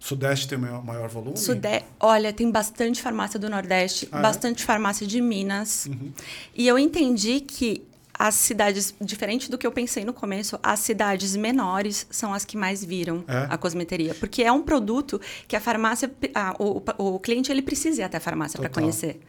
[0.00, 1.36] Sudeste tem maior, maior volume?
[1.36, 1.84] Sude...
[2.00, 4.22] Olha, tem bastante farmácia do Nordeste, ah, é?
[4.22, 4.66] bastante é?
[4.66, 5.86] farmácia de Minas.
[5.86, 6.10] Uhum.
[6.56, 7.82] E eu entendi que
[8.18, 12.56] as cidades, diferente do que eu pensei no começo, as cidades menores são as que
[12.56, 13.46] mais viram É?
[13.48, 14.14] a cosmeteria.
[14.14, 18.16] Porque é um produto que a farmácia, a- o, o cliente ele precisa ir até
[18.16, 19.20] a farmácia para conhecer.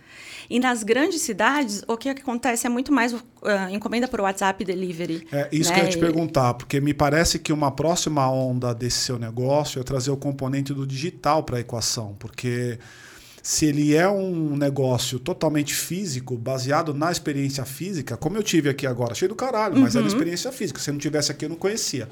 [0.51, 5.25] E nas grandes cidades, o que acontece é muito mais ah, encomenda por WhatsApp delivery.
[5.31, 5.75] É isso né?
[5.75, 9.79] que eu ia te perguntar, porque me parece que uma próxima onda desse seu negócio
[9.79, 12.77] é trazer o componente do digital para a equação, porque
[13.41, 18.85] se ele é um negócio totalmente físico, baseado na experiência física, como eu tive aqui
[18.85, 20.01] agora, cheio do caralho, mas Uhum.
[20.01, 20.81] era experiência física.
[20.81, 22.09] Se não tivesse aqui, eu não conhecia.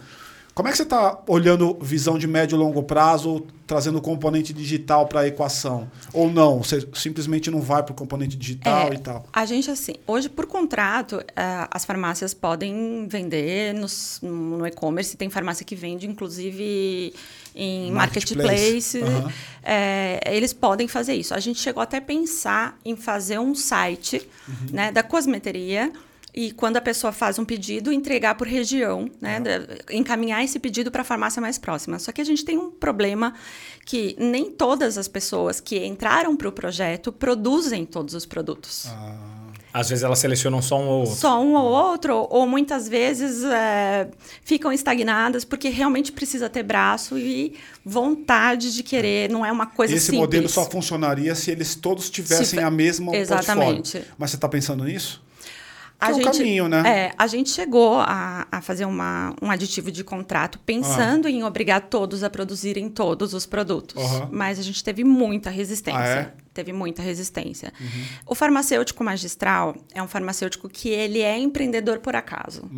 [0.60, 5.08] Como é que você está olhando visão de médio e longo prazo, trazendo componente digital
[5.08, 5.90] para a equação?
[6.12, 6.62] Ou não?
[6.62, 9.26] Você simplesmente não vai para o componente digital É, e tal?
[9.32, 15.16] A gente, assim, hoje, por contrato, eh, as farmácias podem vender nos- no e-commerce.
[15.16, 17.14] Tem farmácia que vende, inclusive,
[17.56, 19.00] em Marketplace.
[19.00, 19.02] marketplace.
[19.02, 19.32] Aham.
[19.64, 21.34] Eh, eles podem fazer isso.
[21.34, 24.56] A gente chegou até a pensar em fazer um site Uhum.
[24.74, 25.90] né, da cosmeteria.
[26.34, 29.42] E quando a pessoa faz um pedido, entregar por região, né?
[29.90, 31.98] encaminhar esse pedido para a farmácia mais próxima.
[31.98, 33.34] Só que a gente tem um problema
[33.86, 38.88] que nem todas as pessoas que entraram para o projeto produzem todos os produtos.
[39.74, 41.16] Às vezes elas selecionam só um ou outro.
[41.16, 44.10] Só um ou outro, ou muitas vezes é,
[44.44, 49.94] ficam estagnadas porque realmente precisa ter braço e vontade de querer, não é uma coisa
[49.94, 50.22] Esse simples.
[50.22, 53.92] modelo só funcionaria se eles todos tivessem Se- a mesma Exatamente.
[53.92, 54.08] portfólio.
[54.18, 55.22] Mas você está pensando nisso?
[56.00, 56.84] A é gente, caminho, né?
[56.86, 61.82] É, a gente chegou a, a fazer uma, um aditivo de contrato pensando em obrigar
[61.82, 64.02] todos a produzirem todos os produtos.
[64.02, 64.30] Aham.
[64.32, 66.00] Mas a gente teve muita resistência.
[66.00, 66.34] Ah, é?
[66.54, 67.74] Teve muita resistência.
[68.26, 72.70] O farmacêutico magistral é um farmacêutico que ele é empreendedor por acaso.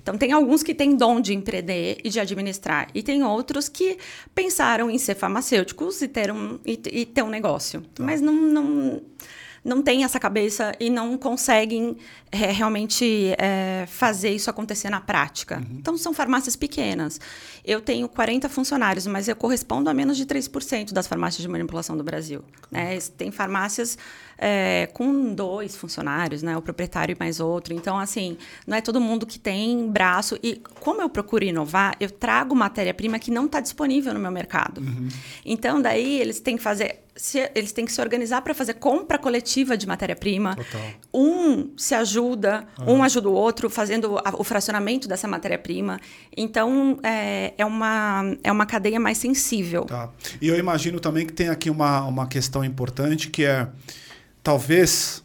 [0.00, 2.88] Então, tem alguns que têm dom de empreender e de administrar.
[2.94, 3.98] E tem outros que
[4.34, 7.82] pensaram em ser farmacêuticos e ter um, e, e ter um negócio.
[7.98, 8.34] Mas não...
[8.34, 9.02] não
[9.66, 11.96] não têm essa cabeça e não conseguem
[12.30, 15.60] é, realmente é, fazer isso acontecer na prática.
[15.72, 17.20] Então, são farmácias pequenas.
[17.64, 21.96] Eu tenho 40 funcionários, mas eu correspondo a menos de 3% das farmácias de manipulação
[21.96, 22.44] do Brasil.
[22.70, 22.96] Né?
[23.16, 23.98] Tem farmácias
[24.38, 26.56] é, com dois funcionários, né?
[26.56, 27.74] o proprietário e mais outro.
[27.74, 30.38] Então, assim, não é todo mundo que tem braço.
[30.44, 34.80] E como eu procuro inovar, eu trago matéria-prima que não está disponível no meu mercado.
[35.44, 39.18] Então, daí, eles têm que fazer se- eles têm que se organizar para fazer compra
[39.18, 40.54] coletiva de matéria-prima.
[41.12, 45.98] Um se ajuda, um ajuda o outro fazendo a- o fracionamento dessa matéria-prima.
[46.36, 49.84] Então, é, é, uma, é uma cadeia mais sensível.
[49.84, 50.10] Tá.
[50.40, 53.66] E eu imagino também que tem aqui uma, uma questão importante que é
[54.42, 55.24] talvez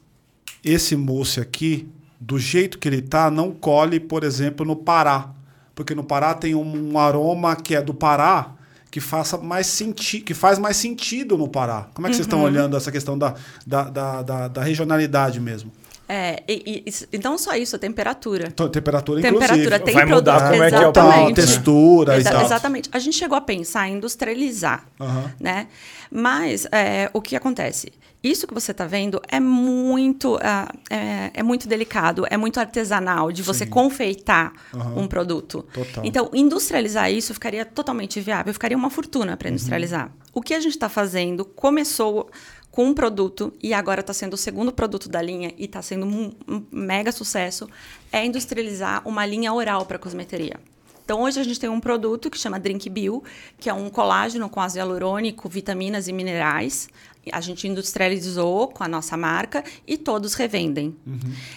[0.64, 1.88] esse mousse aqui,
[2.20, 5.32] do jeito que ele tá, não cole, por exemplo, no Pará.
[5.74, 8.54] Porque no Pará tem um, aroma que é do Pará
[8.92, 11.88] que, faça mais senti que faz mais sentido no Pará.
[11.94, 13.34] Como é que vocês estão olhando essa questão da,
[13.66, 15.72] da, da, da- da regionalidade mesmo?
[16.14, 18.50] É, e, e- e não só isso, a temperatura.
[18.50, 19.80] Então, temperatura, Temperatura inclusive.
[19.86, 21.36] tem Vai mudar produto- como é que é o Total, Exatamente.
[21.36, 22.42] textura e Exa- tal.
[22.44, 22.90] Exatamente.
[22.92, 25.32] A gente chegou a pensar em industrializar, Aham.
[25.40, 25.68] né?
[26.12, 27.94] Mas é, o que acontece?
[28.22, 33.32] Isso que você está vendo é muito, ah, é, é muito delicado, é muito artesanal
[33.32, 33.72] de você Sim.
[33.72, 34.94] confeitar Aham.
[35.00, 35.66] um produto.
[35.74, 36.04] Total.
[36.06, 40.12] Então, industrializar isso ficaria totalmente viável, ficaria uma fortuna para industrializar.
[40.34, 42.30] O que a gente está fazendo começou
[42.72, 46.06] com um produto e agora está sendo o segundo produto da linha e está sendo
[46.06, 47.70] um, um mega sucesso,
[48.12, 50.60] é industrializar uma linha oral para cosmeteria.
[51.04, 53.22] Então, hoje a gente tem um produto que chama Drink Bio,
[53.60, 56.88] que é um colágeno com ácido hialurônico, vitaminas e minerais.
[57.34, 60.96] A gente industrializou com a nossa marca e todos revendem.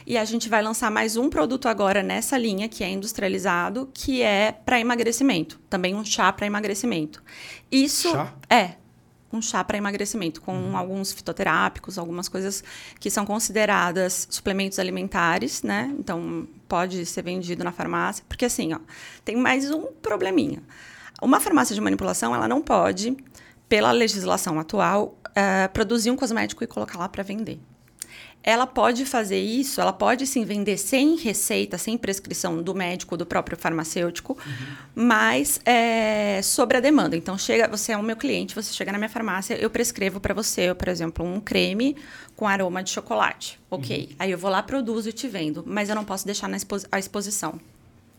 [0.05, 4.22] E a gente vai lançar mais um produto agora nessa linha, que é industrializado, que
[4.22, 5.61] é para emagrecimento.
[5.70, 7.22] Também um chá para emagrecimento.
[7.70, 8.35] Isso Chá?
[8.50, 8.72] é
[9.37, 12.62] um chá para emagrecimento, com alguns fitoterápicos, algumas coisas
[12.99, 15.94] que são consideradas suplementos alimentares, né?
[15.99, 18.25] Então, pode ser vendido na farmácia.
[18.29, 18.79] Porque, assim, ó,
[19.25, 20.62] tem mais um probleminha.
[21.20, 23.16] Uma farmácia de manipulação, ela não pode,
[23.68, 27.59] pela legislação atual, eh, produzir um cosmético e colocar lá para vender.
[28.46, 33.24] Ela pode fazer isso, ela pode sim vender sem receita, sem prescrição do médico, do
[33.24, 34.37] próprio farmacêutico,
[34.94, 37.16] mas é, sobre a demanda.
[37.16, 40.35] Então, chega, você é o meu cliente, você chega na minha farmácia, eu prescrevo para
[40.35, 41.96] você, por exemplo, um creme
[42.37, 43.59] com aroma de chocolate.
[43.70, 44.14] Ok.
[44.18, 46.76] Aí eu vou lá, produzo e te vendo, mas eu não posso deixar na expo
[46.92, 47.59] a exposição.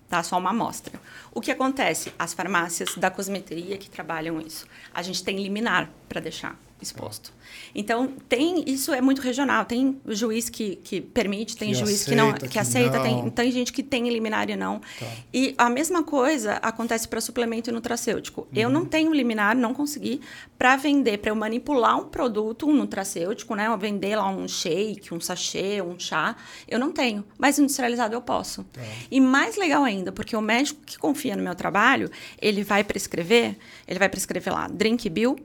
[0.10, 0.24] Tá?
[0.24, 1.00] Só uma amostra.
[1.32, 2.12] O que acontece?
[2.18, 4.66] As farmácias da cosmeteria que trabalham isso.
[4.94, 7.34] A gente tem liminar para deixar exposto.
[7.74, 9.66] Então, tem isso é muito regional.
[9.66, 13.04] Tem juiz que, que permite, tem Que juiz que não aceita, que, que aceita, não.
[13.04, 14.80] tem, tem gente que tem liminar e não.
[14.80, 15.06] Tá.
[15.34, 18.48] E a mesma coisa acontece para suplemento nutracêutico.
[18.54, 18.74] Eu Uhum.
[18.74, 20.22] não tenho liminar, não consegui
[20.58, 23.68] para vender, para eu manipular um produto, um nutracêutico, né?
[23.68, 26.36] Eu vender lá um shake, um sachê, um chá,
[26.68, 27.24] eu não tenho.
[27.38, 28.64] Mas industrializado eu posso.
[28.66, 28.82] Tá.
[29.12, 32.10] E mais legal ainda, porque o médico que confia no meu trabalho,
[32.42, 35.36] ele vai prescrever, ele vai prescrever lá drink bill,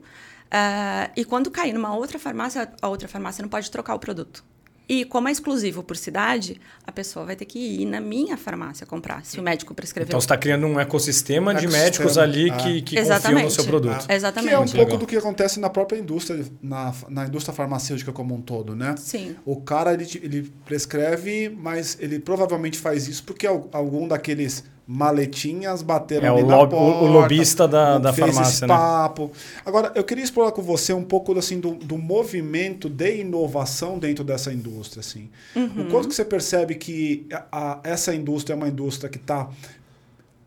[0.51, 4.43] ah, e quando cair numa outra farmácia, a outra farmácia não pode trocar o produto.
[4.89, 8.85] E como é exclusivo por cidade, a pessoa vai ter que ir na minha farmácia
[8.85, 10.09] comprar, se o médico prescreveu.
[10.09, 12.57] Então você está criando um ecossistema de Ecossistema, médicos ali ah.
[12.57, 14.05] que, que confiam no seu produto.
[14.05, 14.53] Que Exatamente.
[14.53, 14.99] é um Muito pouco legal.
[14.99, 18.95] do que acontece na própria indústria, na, na indústria farmacêutica como um todo, né?
[18.97, 19.37] Sim.
[19.45, 25.81] O cara, ele, ele prescreve, mas ele provavelmente faz isso porque al- algum daqueles maletinhas
[25.81, 28.61] bateram É, ali o na lob- o- o porta, lobista da- da fez farmácia, esse
[28.61, 28.67] né?
[28.67, 29.31] papo.
[29.65, 34.23] Agora, eu queria explorar com você um pouco assim, do, do movimento de inovação dentro
[34.23, 34.99] dessa indústria.
[34.99, 35.29] Assim.
[35.55, 39.49] O quanto que você percebe que a- a- essa indústria é uma indústria que está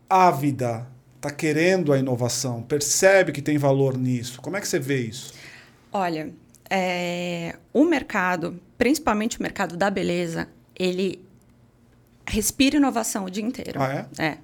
[0.09, 4.39] ávida, está querendo a inovação, percebe que tem valor nisso?
[4.41, 5.33] Como é que você vê isso?
[5.91, 6.29] Olha,
[6.69, 11.24] é, o mercado, principalmente o mercado da beleza, ele
[12.27, 13.81] respira inovação o dia inteiro.
[13.81, 14.23] Ah, é?
[14.23, 14.37] É.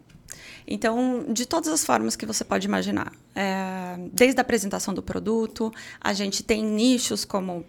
[0.68, 3.12] Então, de todas as formas que você pode imaginar.
[3.36, 7.66] É, desde a apresentação do produto, a gente tem nichos como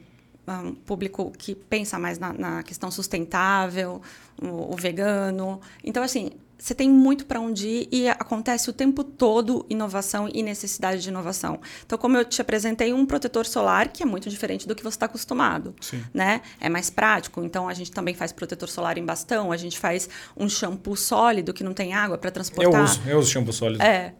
[0.46, 4.00] ah, um público que pensa mais na, na questão sustentável,
[4.40, 5.60] o, o vegano.
[5.82, 6.30] Então, assim,
[6.62, 11.08] você tem muito para onde ir e acontece o tempo todo inovação e necessidade de
[11.08, 11.60] inovação.
[11.84, 14.94] Então, como eu te apresentei, um protetor solar que é muito diferente do que você
[14.94, 15.74] está acostumado.
[15.80, 16.04] Sim.
[16.14, 16.40] Né?
[16.60, 17.42] É mais prático.
[17.42, 21.52] Então, a gente também faz protetor solar em bastão, a gente faz um shampoo sólido
[21.52, 22.84] que não tem água para Eu transportar.
[22.84, 23.82] uso, eu uso shampoo sólido.
[23.82, 24.14] É.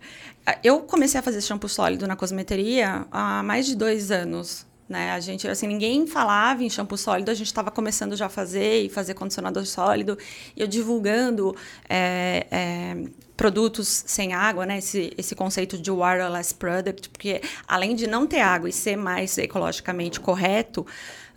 [0.65, 4.67] Eu comecei a fazer shampoo sólido na cosmeteria há mais de dois anos.
[4.89, 5.11] Né?
[5.13, 8.85] A gente, assim, ninguém falava em shampoo sólido, a gente estava começando já a fazer
[8.85, 10.19] e fazer condicionador sólido.
[10.57, 11.57] E eu divulgando
[11.89, 13.05] é, é,
[13.43, 14.79] produtos sem água, né?
[14.79, 19.37] Esse, esse conceito de wireless product, porque além de não ter água e ser mais
[19.37, 20.87] ecologicamente correto,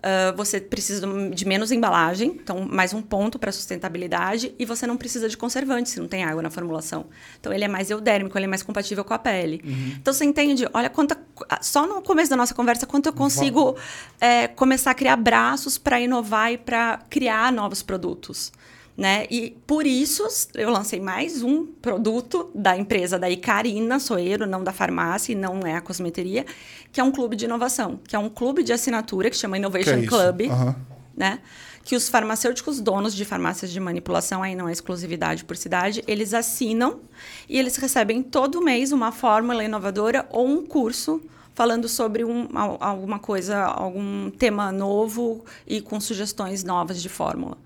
[0.05, 4.97] ah, você precisa de menos embalagem, então mais um ponto para sustentabilidade, e você não
[4.97, 7.07] precisa de conservante se não tem água na formulação.
[7.39, 9.63] Então ele é mais eudérmico, ele é mais compatível com a pele.
[9.99, 11.17] Então você entende, olha quanta.
[11.59, 13.75] Só no começo da nossa conversa, quanto eu consigo
[14.21, 18.51] é, começar a criar braços para inovar e para criar novos produtos.
[18.97, 19.25] Né?
[19.29, 24.71] E por isso eu lancei mais um produto da empresa da Icarina Soeiro, não da
[24.71, 26.45] farmácia e não é a cosmeteria,
[26.93, 29.59] que é um clube de inovação, que é um clube de assinatura que chama Que
[29.59, 30.07] Innovation é isso?
[30.07, 30.75] Club, Aham.
[31.13, 31.39] né?
[31.83, 36.33] Que os farmacêuticos donos de farmácias de manipulação, aí não é exclusividade por cidade, eles
[36.33, 37.01] assinam
[37.49, 41.21] e eles recebem todo mês uma fórmula inovadora ou um curso
[41.53, 47.57] falando sobre um, al- alguma coisa, algum tema novo e com sugestões novas de fórmula.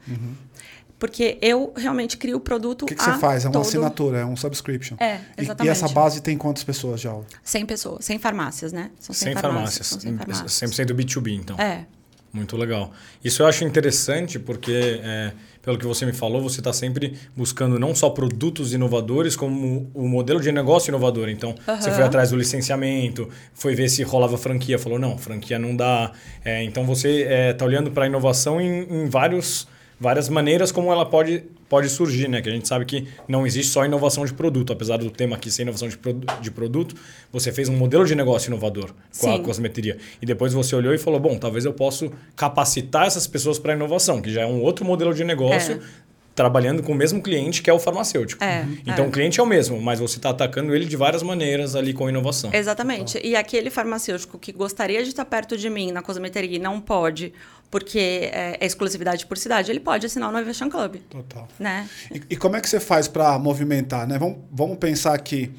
[0.99, 3.45] Porque eu realmente crio o produto O que, que a você faz?
[3.45, 4.97] É uma todo- assinatura, é um subscription.
[4.99, 5.71] É, E- E, exatamente.
[5.71, 7.15] essa base tem quantas pessoas já?
[7.41, 8.91] 100 pessoas, 100 farmácias, né?
[8.99, 9.87] São 100 Sem farmácias.
[9.87, 10.51] São 100 farmácias.
[10.51, 11.55] 100% B2B, então.
[11.57, 11.85] É,
[12.31, 12.91] Muito legal.
[13.23, 15.31] Isso eu acho interessante porque, é,
[15.63, 20.07] pelo que você me falou, você está sempre buscando não só produtos inovadores, como o
[20.07, 21.27] modelo de negócio inovador.
[21.29, 21.95] Então, você Aham.
[21.95, 26.11] foi atrás do licenciamento, foi ver se rolava franquia, falou, não, franquia não dá.
[26.45, 29.67] É, então, você está olhando para a inovação em, em vários,
[29.99, 32.41] várias maneiras como ela pode, pode surgir, né?
[32.41, 34.71] Que a gente sabe que não existe só inovação de produto.
[34.71, 36.95] Apesar do tema aqui ser inovação de, produ- de produto,
[37.31, 39.43] você fez um modelo de negócio inovador com a Sim.
[39.43, 39.97] cosmeteria.
[40.21, 44.21] E depois você olhou e falou: bom, talvez eu possa capacitar essas pessoas para inovação,
[44.21, 45.75] que já é um outro modelo de negócio.
[45.75, 46.08] É.
[46.39, 48.41] Trabalhando com o mesmo cliente que é o farmacêutico.
[48.41, 49.07] É, Então é.
[49.09, 52.07] o cliente é o mesmo, mas você está atacando ele de várias maneiras ali com
[52.07, 52.49] inovação.
[52.53, 53.19] Exatamente.
[53.21, 57.33] E aquele farmacêutico que gostaria de estar perto de mim na cosmeteria e não pode,
[57.69, 61.01] porque é, é exclusividade por cidade, ele pode assinar o Innovation Club.
[61.09, 61.45] Total.
[61.59, 61.89] Né?
[62.09, 64.07] E, e como é que você faz para movimentar?
[64.07, 64.17] Né?
[64.17, 65.51] Vamos, vamos pensar que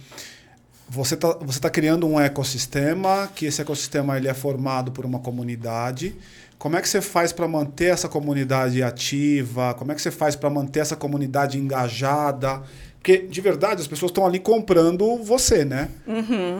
[0.89, 5.19] você está você tá criando um ecossistema, que esse ecossistema ele é formado por uma
[5.19, 6.17] comunidade.
[6.61, 9.73] Como é que você faz para manter essa comunidade ativa?
[9.73, 12.63] Como é que você faz para manter essa comunidade engajada?
[12.97, 15.89] Porque, de verdade, as pessoas estão ali comprando você, né?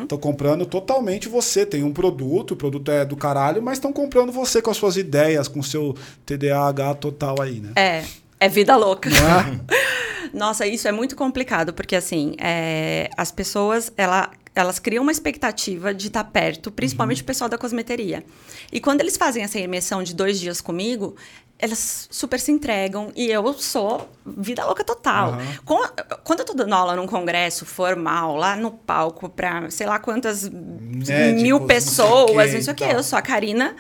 [0.03, 1.67] Estão comprando totalmente você.
[1.67, 4.97] Tem um produto, o produto é do caralho, mas estão comprando você com as suas
[4.97, 7.73] ideias, com o seu TDAH total aí, né?
[7.77, 8.03] É,
[8.41, 9.11] é vida louca.
[9.11, 9.61] Não é?
[10.33, 15.95] Nossa, isso é muito complicado, porque assim, é, as pessoas, ela, elas criam uma expectativa
[15.95, 17.25] de estar perto, principalmente Uhum.
[17.25, 18.25] o pessoal da cosmeteria.
[18.73, 21.15] E quando eles fazem essa imersão de dois dias comigo,
[21.59, 25.35] elas super se entregam e eu sou vida louca total.
[25.35, 25.59] Aham.
[25.65, 25.89] Com-
[26.25, 30.49] Quando eu tô dando aula num congresso formal, lá no palco, pra sei lá quantas
[30.49, 32.91] Médicos, mil não sei o pessoas, não sei o e tal.
[32.93, 33.77] eu sou a Karina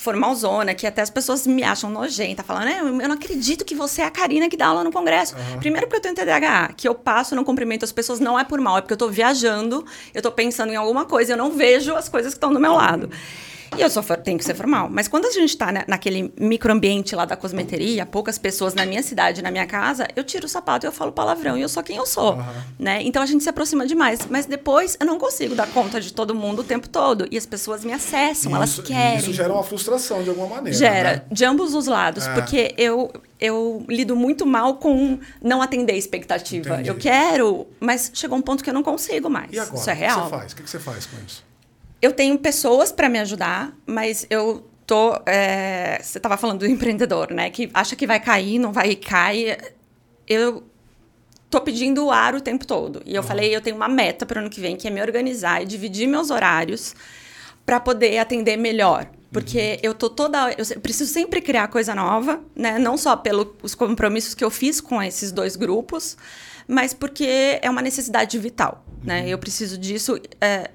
[0.00, 4.00] formalzona, que até as pessoas me acham nojenta, falando, "É, eu não acredito que você
[4.00, 5.36] é a Karina que dá aula no congresso.
[5.58, 8.58] Primeiro porque eu tenho TDAH, que eu passo, não cumprimento as pessoas, não é por
[8.62, 9.84] mal, é porque eu tô viajando,
[10.14, 12.72] eu tô pensando em alguma coisa, eu não vejo as coisas que estão do meu
[12.72, 13.10] lado.
[13.76, 14.88] E eu só for- tenho que ser formal.
[14.90, 19.02] Mas quando a gente tá na- naquele microambiente lá da cosmeteria, poucas pessoas na minha
[19.02, 21.82] cidade, na minha casa, eu tiro o sapato e eu falo palavrão e eu sou
[21.82, 22.36] quem eu sou.
[22.78, 23.02] Né?
[23.02, 24.20] Então a gente se aproxima demais.
[24.28, 27.26] Mas depois eu não consigo dar conta de todo mundo o tempo todo.
[27.30, 29.18] E as pessoas me acessam, elas Isso- querem.
[29.18, 30.76] Isso gera uma frustração de alguma maneira.
[30.76, 31.22] Gera, né?
[31.30, 32.34] de ambos os lados, É.
[32.34, 36.74] porque eu, eu lido muito mal com não atender a expectativa.
[36.74, 36.88] Entendi.
[36.88, 39.50] Eu quero, mas chegou um ponto que eu não consigo mais.
[39.52, 39.76] E agora?
[39.80, 40.24] Isso é O que real.
[40.24, 40.52] você faz?
[40.52, 41.49] O que você faz com isso?
[42.00, 45.20] Eu tenho pessoas para me ajudar, mas eu tô.
[45.26, 47.50] é, você estava falando do empreendedor, né?
[47.50, 49.74] Que acha que vai cair, não vai cair.
[50.26, 50.64] Eu
[51.50, 53.02] tô pedindo o ar o tempo todo.
[53.04, 55.02] E eu falei, eu tenho uma meta para o ano que vem, que é me
[55.02, 56.94] organizar e dividir meus horários
[57.66, 59.06] para poder atender melhor.
[59.32, 60.52] Porque eu tô toda.
[60.52, 62.78] Eu preciso sempre criar coisa nova, né?
[62.78, 66.16] Não só pelos compromissos que eu fiz com esses dois grupos,
[66.66, 69.28] mas porque é uma necessidade vital, né?
[69.28, 70.18] Eu preciso disso.
[70.40, 70.70] é,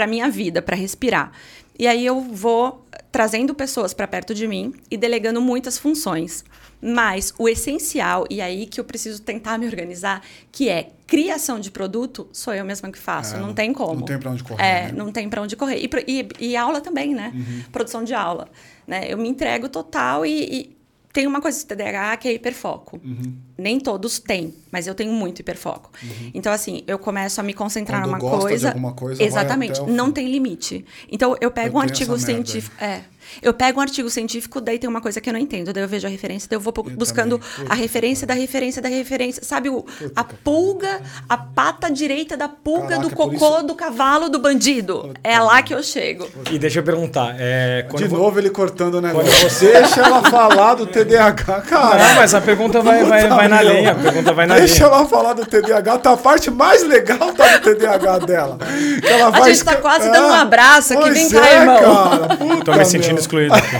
[0.00, 1.30] para minha vida, para respirar.
[1.78, 6.42] E aí eu vou trazendo pessoas para perto de mim e delegando muitas funções.
[6.80, 11.70] Mas o essencial, e aí que eu preciso tentar me organizar, que é criação de
[11.70, 13.34] produto, sou eu mesma que faço.
[13.36, 13.96] É, não não- tem como.
[14.00, 14.92] não tem pra onde correr, É, né?
[14.96, 15.76] não tem para onde correr.
[15.84, 17.30] E, e- e aula também, né?
[17.34, 17.62] Uhum.
[17.70, 18.48] Produção de aula.
[18.86, 19.04] Né?
[19.06, 20.76] Eu me entrego total e, e
[21.12, 23.00] tem uma coisa de TDAH que é hiperfoco.
[23.04, 23.34] Uhum.
[23.58, 25.90] Nem todos têm, mas eu tenho muito hiperfoco.
[26.32, 28.68] Então, assim, eu começo a me concentrar Quando numa gosta de coisa.
[28.68, 29.80] alguma coisa, Exatamente.
[29.82, 30.12] Não fim.
[30.12, 30.84] tem limite.
[31.10, 32.74] Então, eu pego Eu um artigo científico.
[32.82, 33.02] É.
[33.42, 35.72] Eu pego um artigo científico, daí tem uma coisa que eu não entendo.
[35.72, 37.66] Daí eu vejo a referência, daí eu vou Eu buscando também.
[37.70, 39.42] A referência da referência da referência.
[39.44, 43.74] Sabe, o, a pulga, a pata direita da pulga Caraca, do é cocô isso- do
[43.74, 45.12] cavalo do bandido.
[45.22, 46.28] É lá que eu chego.
[46.50, 49.30] E deixa eu perguntar, é, De vo- novo ele cortando o negócio.
[49.30, 51.96] Quando você- Deixa ela falar do TDAH, cara.
[52.08, 53.92] Não, mas a pergunta vai, vai, vai na linha.
[53.92, 54.86] A pergunta vai na Deixa linha.
[54.96, 58.58] ela falar do TDAH, tá a parte mais legal tá do TDAH dela.
[59.00, 61.54] Que ela A vai gente tá quase dando um abraço aqui, Pois vem cá, é,
[61.60, 61.80] irmão.
[61.80, 62.36] Cara.
[62.36, 63.19] Puta, Tô me sentindo.
[63.20, 63.68] Excluído aqui.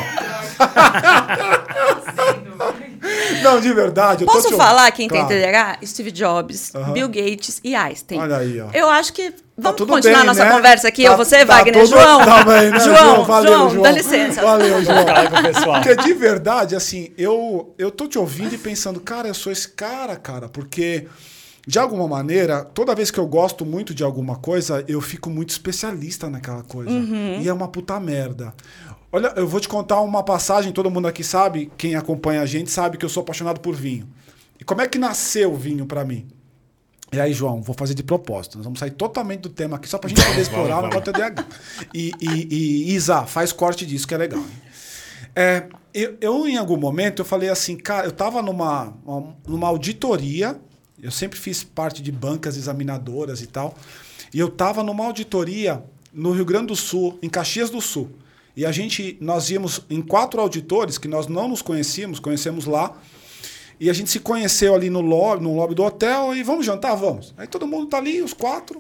[3.43, 4.23] Não, de verdade.
[4.25, 5.27] eu tô Posso te- falar quem Claro.
[5.27, 5.79] tem TDAH?
[5.85, 6.73] Steve Jobs.
[6.93, 8.19] Bill Gates e Einstein.
[8.21, 8.69] Olha aí, ó.
[8.73, 9.33] Eu acho que.
[9.57, 10.53] Vamos tudo continuar bem, nossa né?
[10.53, 12.25] conversa aqui, Tá- eu, você, tá Wagner, tudo- João.
[12.25, 13.83] tá bem, né, João, Valeu, João, João.
[13.83, 14.43] dá licença.
[14.43, 15.05] Valeu, João.
[15.75, 19.69] Porque de verdade, assim, eu, eu tô te ouvindo e pensando, cara, eu sou esse
[19.69, 21.07] cara, cara, porque
[21.67, 25.51] de alguma maneira, toda vez que eu gosto muito de alguma coisa, eu fico muito
[25.51, 26.91] especialista naquela coisa.
[26.91, 28.55] E é uma puta merda.
[29.13, 32.71] Olha, eu vou te contar uma passagem, todo mundo aqui sabe, quem acompanha a gente
[32.71, 34.09] sabe que eu sou apaixonado por vinho.
[34.61, 36.29] E como é que nasceu o vinho pra mim?
[37.13, 38.57] E aí, João, vou fazer de propósito.
[38.59, 40.91] Nós vamos sair totalmente do tema aqui, só pra gente poder explorar vamos.
[40.95, 41.45] negócio do TDAH.
[41.93, 42.29] E, e,
[42.89, 44.45] e Isa, faz corte disso, que é legal.
[45.35, 49.67] É, eu, eu, em algum momento, eu falei assim, cara, eu tava numa, uma- numa
[49.67, 50.61] auditoria,
[51.03, 53.75] eu sempre fiz parte de bancas examinadoras e tal,
[54.33, 58.09] e eu tava numa auditoria no Rio Grande do Sul, em Caxias do Sul.
[58.57, 62.97] E a gente, nós íamos em quatro auditores que nós não nos conhecíamos, conhecemos lá,
[63.79, 66.95] e a gente se conheceu ali no lobby, no lobby do hotel e vamos jantar,
[66.95, 67.33] vamos.
[67.39, 68.79] Aí todo mundo tá ali, os quatro.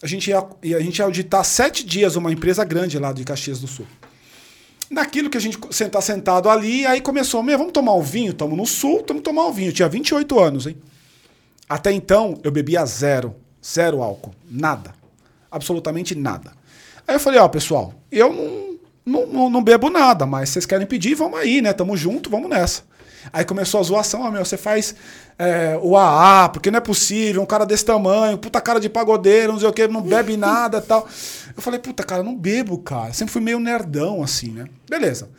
[0.00, 3.60] A gente ia, a gente ia auditar sete dias uma empresa grande lá de Caxias
[3.60, 3.86] do Sul.
[4.88, 8.30] Naquilo que a gente sentar sentado ali, aí começou, meu, vamos tomar um vinho?
[8.30, 9.70] Estamos no sul, vamos tomar um vinho.
[9.70, 10.76] Eu tinha 28 anos, hein?
[11.68, 13.34] Até então, eu bebia zero.
[13.64, 14.32] Zero álcool.
[14.48, 14.94] Nada.
[15.50, 16.52] Absolutamente nada.
[17.06, 20.86] Aí eu falei, ó, pessoal, eu não, não, não, não bebo nada, mas vocês querem
[20.86, 21.72] pedir, vamos aí, né?
[21.72, 22.82] Tamo junto, vamos nessa.
[23.32, 24.94] Aí começou a zoação, ó, meu, você faz
[25.38, 29.52] é, o AA, porque não é possível, um cara desse tamanho, puta cara de pagodeiro,
[29.52, 31.06] não sei o que, não bebe nada tal.
[31.56, 33.12] Eu falei, puta, cara, não bebo, cara.
[33.12, 34.66] Sempre fui meio nerdão, assim, né?
[34.88, 35.30] Beleza.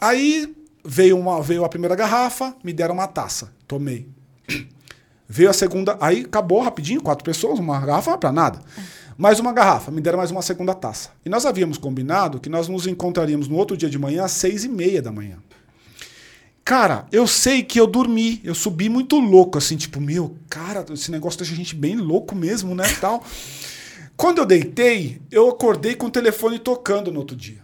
[0.00, 0.54] Aí
[0.84, 3.52] veio, uma, veio a primeira garrafa, me deram uma taça.
[3.66, 4.08] Tomei.
[5.28, 8.58] Veio a segunda, aí acabou rapidinho, quatro pessoas, uma garrafa pra nada.
[9.22, 11.10] Mais uma garrafa, me deram mais uma segunda taça.
[11.24, 14.64] E nós havíamos combinado que nós nos encontraríamos no outro dia de manhã às seis
[14.64, 15.38] e meia da manhã.
[16.64, 21.08] Cara, eu sei que eu dormi, eu subi muito louco, assim, tipo, meu, cara, esse
[21.08, 23.22] negócio deixa a gente bem louco mesmo, né, tal.
[24.16, 27.62] Quando eu deitei, eu acordei com o telefone tocando no outro dia.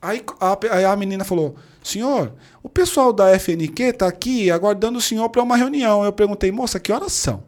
[0.00, 5.02] Aí a, aí a menina falou: Senhor, o pessoal da FNQ tá aqui aguardando o
[5.02, 6.02] senhor para uma reunião.
[6.02, 7.44] Eu perguntei, moça, que horas são?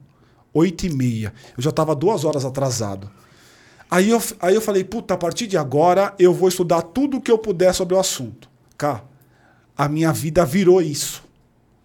[0.53, 1.33] Oito e meia.
[1.57, 3.11] Eu já estava duas horas atrasado.
[3.91, 7.21] Aí eu, aí eu falei, puta, a partir de agora eu vou estudar tudo o
[7.21, 8.49] que eu puder sobre o assunto.
[8.79, 9.03] Cara,
[9.77, 11.25] a minha vida virou isso.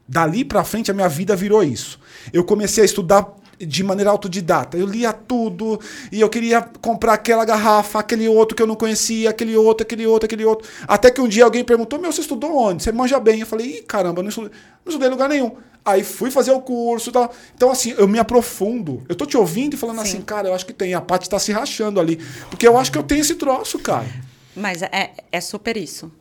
[0.07, 1.99] Dali pra frente a minha vida virou isso.
[2.31, 3.25] Eu comecei a estudar
[3.59, 4.77] de maneira autodidata.
[4.77, 5.79] Eu lia tudo
[6.11, 10.05] e eu queria comprar aquela garrafa, aquele outro que eu não conhecia, aquele outro, aquele
[10.05, 10.69] outro, aquele outro.
[10.87, 12.83] Até que um dia alguém perguntou: Meu, você estudou onde?
[12.83, 13.39] Você manja bem?
[13.39, 14.51] Eu falei: Ih, caramba, não estudei,
[14.83, 15.55] não estudei em lugar nenhum.
[15.85, 17.31] Aí fui fazer o curso e tal.
[17.53, 19.03] Então, assim, eu me aprofundo.
[19.07, 20.01] Eu tô te ouvindo e falando Sim.
[20.01, 20.95] assim, cara, eu acho que tem.
[20.95, 22.19] A Paty tá se rachando ali.
[22.49, 24.07] Porque eu acho que eu tenho esse troço, cara.
[24.55, 26.11] Mas é, é super isso.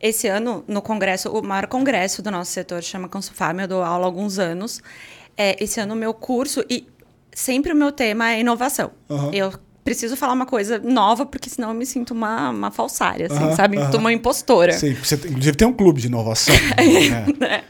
[0.00, 4.04] Esse ano, no congresso, o maior congresso do nosso setor chama Consufam, eu dou aula
[4.04, 4.82] há alguns anos.
[5.36, 6.86] É, esse ano, o meu curso, e
[7.32, 8.90] sempre o meu tema é inovação.
[9.10, 9.30] Aham.
[9.32, 9.52] Eu
[9.84, 13.56] preciso falar uma coisa nova, porque senão eu me sinto uma, uma falsária, assim, Aham,
[13.56, 13.76] sabe?
[13.78, 13.90] aham.
[13.90, 14.72] Tô uma impostora.
[14.72, 16.54] Sim, você, tem- inclusive tem um clube de inovação.
[17.38, 17.64] né?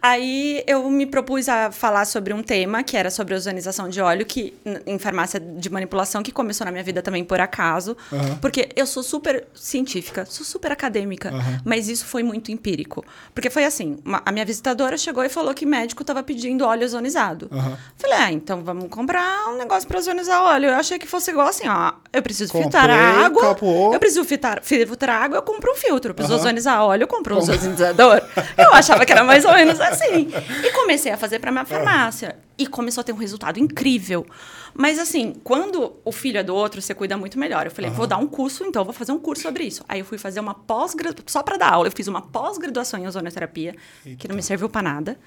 [0.00, 4.24] Aí eu me propus a falar sobre um tema que era sobre ozonização de óleo,
[4.24, 4.54] que
[4.86, 7.96] em farmácia de manipulação, que começou na minha vida também por acaso.
[8.12, 8.36] Aham.
[8.40, 11.60] Porque eu sou super científica, sou super acadêmica, Aham.
[11.64, 13.04] mas isso foi muito empírico.
[13.34, 16.84] Porque foi assim: uma- a minha visitadora chegou e falou que médico estava pedindo óleo
[16.84, 17.48] ozonizado.
[17.52, 17.76] Aham.
[17.96, 20.66] Falei, ah, então vamos comprar um negócio para ozonizar óleo.
[20.70, 21.92] Eu achei que fosse igual assim, ó.
[22.12, 23.42] Eu preciso Comprei, filtrar a água.
[23.50, 23.92] acabou.
[23.92, 26.10] Eu preciso filtrar, filtrar água, eu compro um filtro.
[26.10, 28.22] Eu preciso ozonizar óleo, eu compro um ozonizador.
[28.56, 30.28] Eu achava que era mais ou menos assim.
[30.64, 32.38] E comecei a fazer para minha farmácia.
[32.56, 34.26] E começou a ter um resultado incrível.
[34.74, 37.66] Mas assim, quando o filho é do outro, você cuida muito melhor.
[37.66, 39.84] Eu falei, vou dar um curso, então eu vou fazer um curso sobre isso.
[39.88, 43.06] Aí eu fui fazer uma pós-graduação, só para dar aula, eu fiz uma pós-graduação em
[43.06, 43.74] ozonoterapia,
[44.18, 45.18] que não me serviu para nada.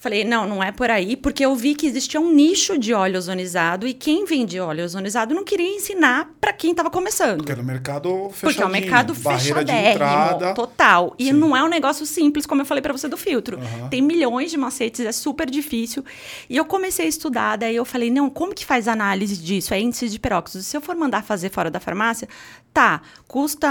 [0.00, 3.18] Falei, não, não é por aí, porque eu vi que existia um nicho de óleo
[3.18, 7.38] ozonizado e quem vendia óleo ozonizado não queria ensinar para quem estava começando.
[7.38, 8.40] Porque era um mercado fechadinho.
[8.40, 11.14] Porque é um mercado fechadérrimo, total.
[11.18, 11.32] E Sim.
[11.32, 13.58] não é um negócio simples, como eu falei pra você do filtro.
[13.58, 13.88] Aham.
[13.88, 16.04] Tem milhões de macetes, é super difícil.
[16.48, 19.74] E eu comecei a estudar, daí eu falei, não, como que faz análise disso?
[19.74, 20.62] É índice de peróxido.
[20.62, 22.28] Se eu for mandar fazer fora da farmácia,
[22.72, 23.68] tá, custa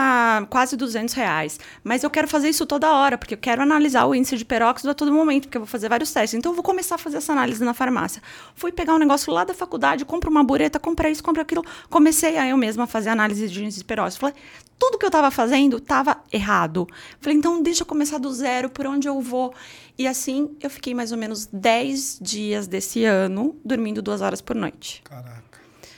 [0.49, 1.59] quase 200 reais.
[1.83, 4.91] Mas eu quero fazer isso toda hora, porque eu quero analisar o índice de peróxido
[4.91, 6.37] a todo momento, porque eu vou fazer vários testes.
[6.37, 8.21] Então eu vou começar a fazer essa análise na farmácia.
[8.55, 11.63] Fui pegar um negócio lá da faculdade, compro uma bureta, comprei isso, comprei aquilo.
[11.89, 14.19] Comecei a eu mesma a fazer análise de índice de peróxido.
[14.19, 14.35] Falei,
[14.77, 16.87] tudo que eu estava fazendo estava errado.
[17.19, 19.53] Falei, então deixa eu começar do zero, por onde eu vou.
[19.97, 24.55] E assim, eu fiquei mais ou menos 10 dias desse ano dormindo duas horas por
[24.55, 25.01] noite.
[25.03, 25.43] Caraca.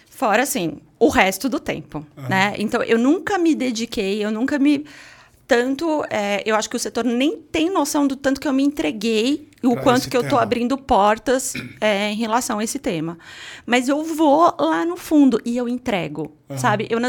[0.09, 2.53] Fora, assim, o resto do tempo, né?
[2.57, 4.85] Então, eu nunca me dediquei, eu nunca me...
[5.47, 8.61] Tanto, é, eu acho que o setor nem tem noção do tanto que eu me
[8.61, 10.41] entreguei e o Pra quanto que eu tema.
[10.43, 13.17] abrindo portas é, em relação a esse tema.
[13.65, 16.87] Mas eu vou lá no fundo e eu entrego, sabe?
[16.87, 16.99] Eu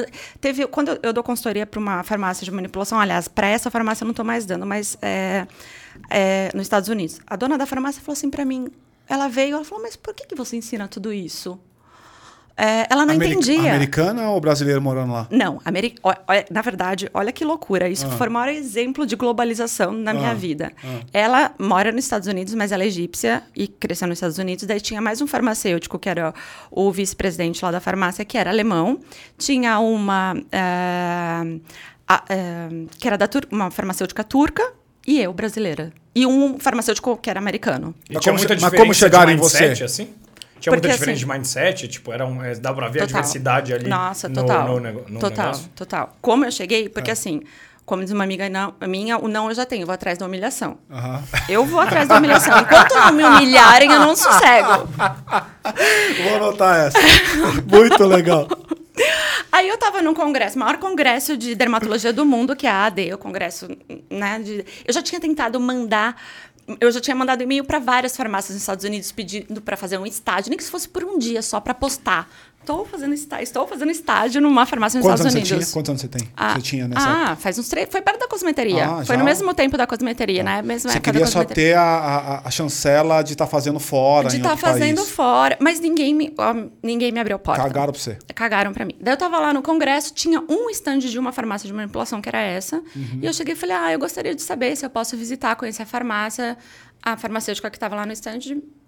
[0.41, 4.05] teve quando eu, eu dou consultoria para uma farmácia de manipulação, aliás, para essa farmácia
[4.05, 5.47] eu não estou mais dando, mas é,
[6.09, 8.69] é, nos Estados Unidos, a dona da farmácia falou assim para mim,
[9.07, 11.61] ela veio, ela falou, mas por que, que você ensina tudo isso?
[12.63, 13.71] É, ela não Ameri- entendia.
[13.71, 15.27] Americana ou brasileiro morando lá?
[15.31, 17.89] Não, ameri- ó- ó- na verdade, olha que loucura.
[17.89, 20.71] Isso foi o maior exemplo de globalização na minha Ah, vida.
[20.85, 21.01] ah.
[21.13, 24.65] Ela mora nos Estados Unidos, mas ela é egípcia e cresceu nos Estados Unidos.
[24.67, 26.35] Daí tinha mais um farmacêutico, que era
[26.71, 28.99] o vice-presidente lá da farmácia, que era alemão.
[29.39, 30.35] Tinha uma.
[30.53, 34.73] a- eh, que era da Tur- uma farmacêutica turca
[35.07, 35.93] e eu, brasileira.
[36.15, 37.95] E um farmacêutico que era americano.
[38.09, 39.85] E Mas tinha como muita mas diferença como chegaram de em você?
[39.85, 40.09] assim?
[40.61, 41.89] Tinha muita Porque, diferença assim, de mindset?
[41.89, 43.07] Tipo, era um, é, dá pra ver a Total.
[43.23, 44.67] diversidade ali Nossa, no, total.
[44.69, 45.71] no, nego- no total, negócio?
[45.75, 46.17] total.
[46.21, 46.89] Como eu cheguei?
[46.89, 47.43] Porque assim,
[47.87, 50.27] como diz uma amiga não, minha, o não eu já tenho, eu vou atrás da
[50.27, 50.79] humilhação.
[51.49, 52.59] Eu vou atrás da humilhação.
[52.61, 54.87] Enquanto não me humilharem, eu não sossego.
[56.25, 56.99] Vou anotar essa.
[57.67, 58.47] Muito legal.
[59.53, 63.15] Aí eu tava num congresso, maior congresso de dermatologia do mundo, que é a AD,
[63.15, 63.67] o congresso,
[64.11, 64.39] né?
[64.39, 66.17] de- eu já tinha tentado mandar.
[66.81, 70.07] Eu já tinha mandado e-mail para várias farmácias nos Estados Unidos pedindo para fazer um
[70.07, 72.31] estágio, nem que se fosse por um dia só para postar.
[72.61, 75.69] Estou fazendo estágio, estou fazendo estágio numa farmácia nos Quantos anos Estados você Unidos.
[75.69, 75.75] tinha?
[75.75, 76.29] Quantos anos você tem?
[76.37, 77.89] Ah, você tinha nessa ah, faz uns três.
[77.91, 78.85] Foi perto da cosmeteria.
[78.85, 79.17] Ah, foi já?
[79.17, 80.61] no mesmo tempo da cosmeteria, né?
[80.61, 84.51] Mesma Você queria só ter a, a, a chancela de estar fazendo fora de estar
[84.51, 85.11] outro fazendo país.
[85.11, 85.57] fora.
[85.59, 87.63] Mas ninguém me, ó, ninguém me abriu porta.
[87.63, 88.19] Cagaram pra você.
[88.35, 88.95] Cagaram pra mim.
[89.01, 92.29] Daí eu tava lá no congresso, tinha um stand de uma farmácia de manipulação, que
[92.29, 92.77] era essa.
[92.77, 93.21] Uhum.
[93.23, 95.83] E eu cheguei e falei, ah, eu gostaria de saber se eu posso visitar, conhecer
[95.83, 96.59] a farmácia.
[97.03, 98.41] A farmacêutica que tava lá no stand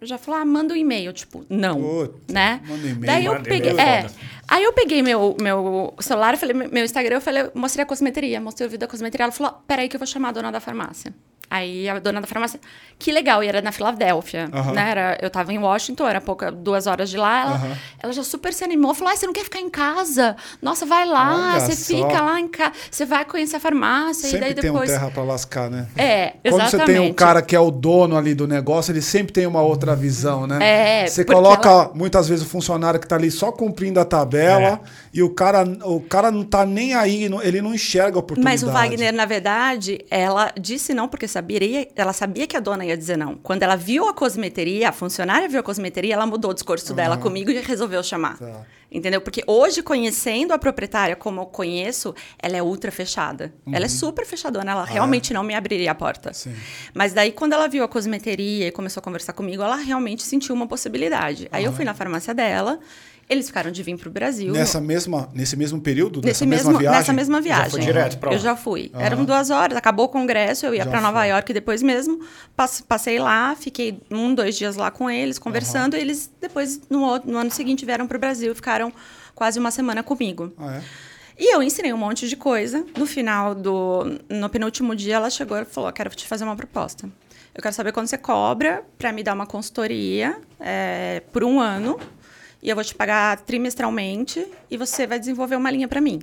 [0.03, 1.13] já falou, ah, manda um e-mail.
[1.13, 2.61] Tipo, não, Putz, né?
[2.67, 3.07] manda um e-mail.
[3.07, 4.15] Daí eu Manda peguei, é, foda.
[4.53, 8.67] Aí eu peguei meu, meu celular, falei, meu Instagram, eu falei, mostrei a cosmeteria, mostrei
[8.67, 9.25] o vídeo da cosmeteria.
[9.25, 11.15] Ela falou, peraí que eu vou chamar a dona da farmácia.
[11.51, 12.59] Aí a dona da farmácia,
[12.99, 14.73] que legal, e era na Filadélfia, Aham.
[14.73, 14.91] né?
[14.91, 17.43] Era, eu tava em Washington, era pouca, duas horas de lá.
[17.43, 17.77] Ela, Aham.
[18.05, 20.35] ela já super se animou, falou, ah, você não quer ficar em casa?
[20.63, 21.95] Nossa, vai lá, Olha você só.
[21.95, 24.91] fica lá em casa, você vai conhecer a farmácia, Sempre e daí tem um depois...
[24.91, 25.89] terra pra lascar, né?
[25.95, 26.71] É, Quando exatamente.
[26.71, 29.61] você tem um cara que é o dono ali do negócio, ele sempre tem uma
[29.61, 31.03] outra visão, né?
[31.03, 34.42] É, Você coloca muitas vezes o funcionário que tá ali só cumprindo a tabela.
[34.43, 34.81] Dela
[35.13, 38.55] e o cara, o cara não tá nem aí, não- ele não enxerga a oportunidade.
[38.55, 42.85] Mas o Wagner, na verdade, ela disse não porque saberia, ela sabia que a dona
[42.85, 43.35] ia dizer não.
[43.37, 47.17] Quando ela viu a cosmeteria, a funcionária viu a cosmeteria, ela mudou o discurso dela
[47.17, 48.39] comigo e resolveu chamar.
[48.39, 48.63] Tá.
[48.95, 49.23] Entendeu?
[49.23, 53.51] Porque hoje, conhecendo a proprietária como eu conheço, ela é ultra fechada.
[53.73, 56.31] Ela é super fechadona, ela realmente não me abriria a porta.
[56.35, 56.55] Sim.
[56.93, 60.55] Mas daí, quando ela viu a cosmeteria e começou a conversar comigo, ela realmente sentiu
[60.55, 61.49] uma possibilidade.
[61.51, 62.79] Aí eu fui na farmácia dela,
[63.29, 64.53] eles ficaram de vir pro Brasil.
[64.53, 66.99] Nessa mesma, nesse mesmo período, Nesse nessa mesma mesmo, viagem?
[66.99, 67.71] nessa mesma viagem.
[67.71, 68.37] foi direto pra lá?
[68.37, 68.91] Eu já fui.
[68.95, 71.25] Eram duas horas, acabou o congresso, eu ia Já para Nova.
[71.25, 72.21] York depois mesmo.
[72.57, 75.97] Pass- Passei lá, fiquei um, dois dias lá com eles, conversando.
[75.97, 78.93] E eles, depois, no, outro- no ano seguinte, vieram para o Brasil, ficaram
[79.35, 80.53] quase uma semana comigo.
[80.59, 80.83] Ah, é?
[81.39, 82.85] E eu ensinei um monte de coisa.
[82.97, 84.19] No final do.
[84.29, 87.09] No penúltimo dia, ela chegou e falou: Quero te fazer uma proposta.
[87.55, 91.99] Eu quero saber quando você cobra para me dar uma consultoria é, por um ano.
[92.63, 94.47] E eu vou te pagar trimestralmente.
[94.71, 96.21] E você vai desenvolver uma linha para mim.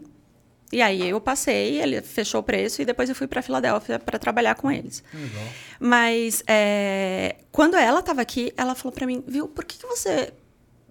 [0.71, 4.19] E aí eu passei, ele fechou o preço e depois eu fui para Filadélfia para
[4.19, 5.03] trabalhar com eles.
[5.79, 10.31] Mas é, quando ela estava aqui, ela falou para mim, viu, por que, que você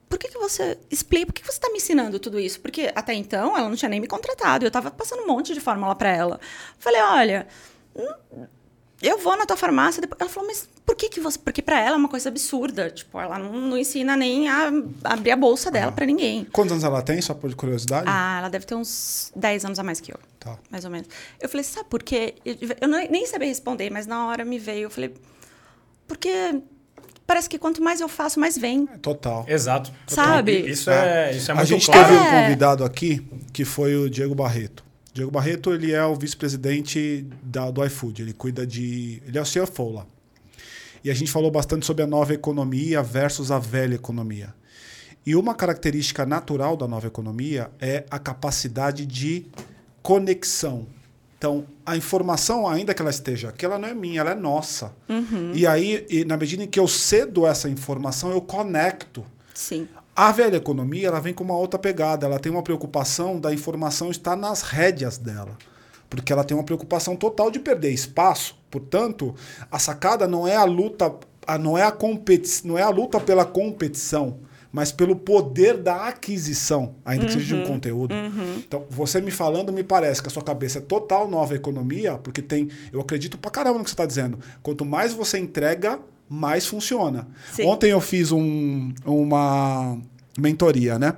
[0.09, 2.59] por que, que você explica, por que, que você está me ensinando tudo isso?
[2.61, 5.61] Porque até então ela não tinha nem me contratado, eu estava passando um monte de
[5.61, 6.41] fórmula para ela.
[6.79, 7.47] Falei, olha,
[9.01, 10.01] eu vou na tua farmácia.
[10.01, 10.21] Depois...
[10.21, 11.39] Ela falou, mas por que, que você.
[11.39, 12.91] Porque para ela é uma coisa absurda.
[12.91, 14.71] Tipo, ela não, não ensina nem a
[15.05, 16.45] abrir a bolsa dela para ninguém.
[16.53, 18.07] Quantos anos ela tem, só por curiosidade?
[18.09, 20.19] Ah, ela deve ter uns 10 anos a mais que eu.
[20.41, 20.57] Tá.
[20.71, 21.09] Mais ou menos.
[21.41, 22.35] Eu falei, sabe por quê?
[22.45, 24.85] Eu- não- nem sabia responder, mas na hora me veio.
[24.85, 25.15] Eu falei,
[26.07, 26.61] porque
[27.27, 28.81] parece que quanto mais eu faço, mais vem.
[28.83, 29.45] Então, Total.
[29.47, 29.93] Exato.
[30.07, 30.59] Sabe?
[30.69, 32.09] Isso é, isso é a muito gente claro.
[32.09, 32.43] teve um É.
[32.43, 33.23] convidado aqui
[33.53, 34.88] que foi o Diego Barreto.
[35.19, 38.23] Diego Barreto, ele é o vice-presidente do iFood.
[38.23, 39.21] Ele cuida de.
[39.27, 40.07] Ele é o CFO lá.
[41.03, 44.55] E a gente falou bastante sobre a nova economia versus a velha economia.
[45.27, 49.47] E uma característica natural da nova economia é a capacidade de
[50.03, 50.87] conexão.
[51.37, 54.93] Então, a informação, ainda que ela esteja aqui, ela não é minha, ela é nossa.
[55.53, 59.27] E aí, e na medida em que eu cedo essa informação, eu conecto.
[59.53, 59.89] Sim.
[60.19, 62.27] A velha economia ela vem com uma outra pegada.
[62.27, 65.57] Ela tem uma preocupação da informação estar nas rédeas dela.
[66.11, 68.59] Porque ela tem uma preocupação total de perder espaço.
[68.69, 69.33] Portanto,
[69.71, 71.15] a sacada não é a luta,
[71.61, 74.41] não é a competi não é a luta pela competição,
[74.73, 78.13] mas pelo poder da aquisição, ainda que seja de um conteúdo.
[78.67, 82.43] Então, você me falando, me parece que a sua cabeça é total nova economia, porque
[82.43, 84.41] tem, eu acredito pra caramba no que você está dizendo.
[84.65, 87.27] Quanto mais você entrega, mais funciona.
[87.53, 87.65] Sim.
[87.67, 89.99] Ontem eu fiz um- uma
[90.39, 91.15] mentoria, né?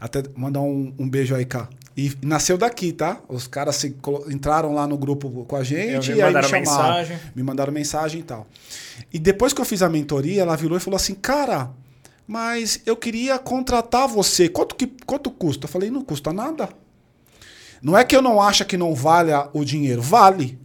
[0.00, 1.68] Até mandar um, um beijo aí, cá.
[1.96, 3.20] E nasceu daqui, tá?
[3.28, 3.96] Os caras se
[4.30, 6.60] entraram lá no grupo com a gente vi, e aí me mandaram chamaram.
[6.94, 7.18] mensagem.
[7.34, 8.46] Me mandaram mensagem e tal.
[9.12, 11.70] E depois que eu fiz a mentoria, ela virou e falou assim: Cara,
[12.26, 14.48] mas eu queria contratar você.
[14.48, 15.64] Quanto, que, quanto custa?
[15.64, 16.68] Eu falei: Não custa nada.
[17.82, 20.56] Não é que eu não acho que não valha o dinheiro, vale.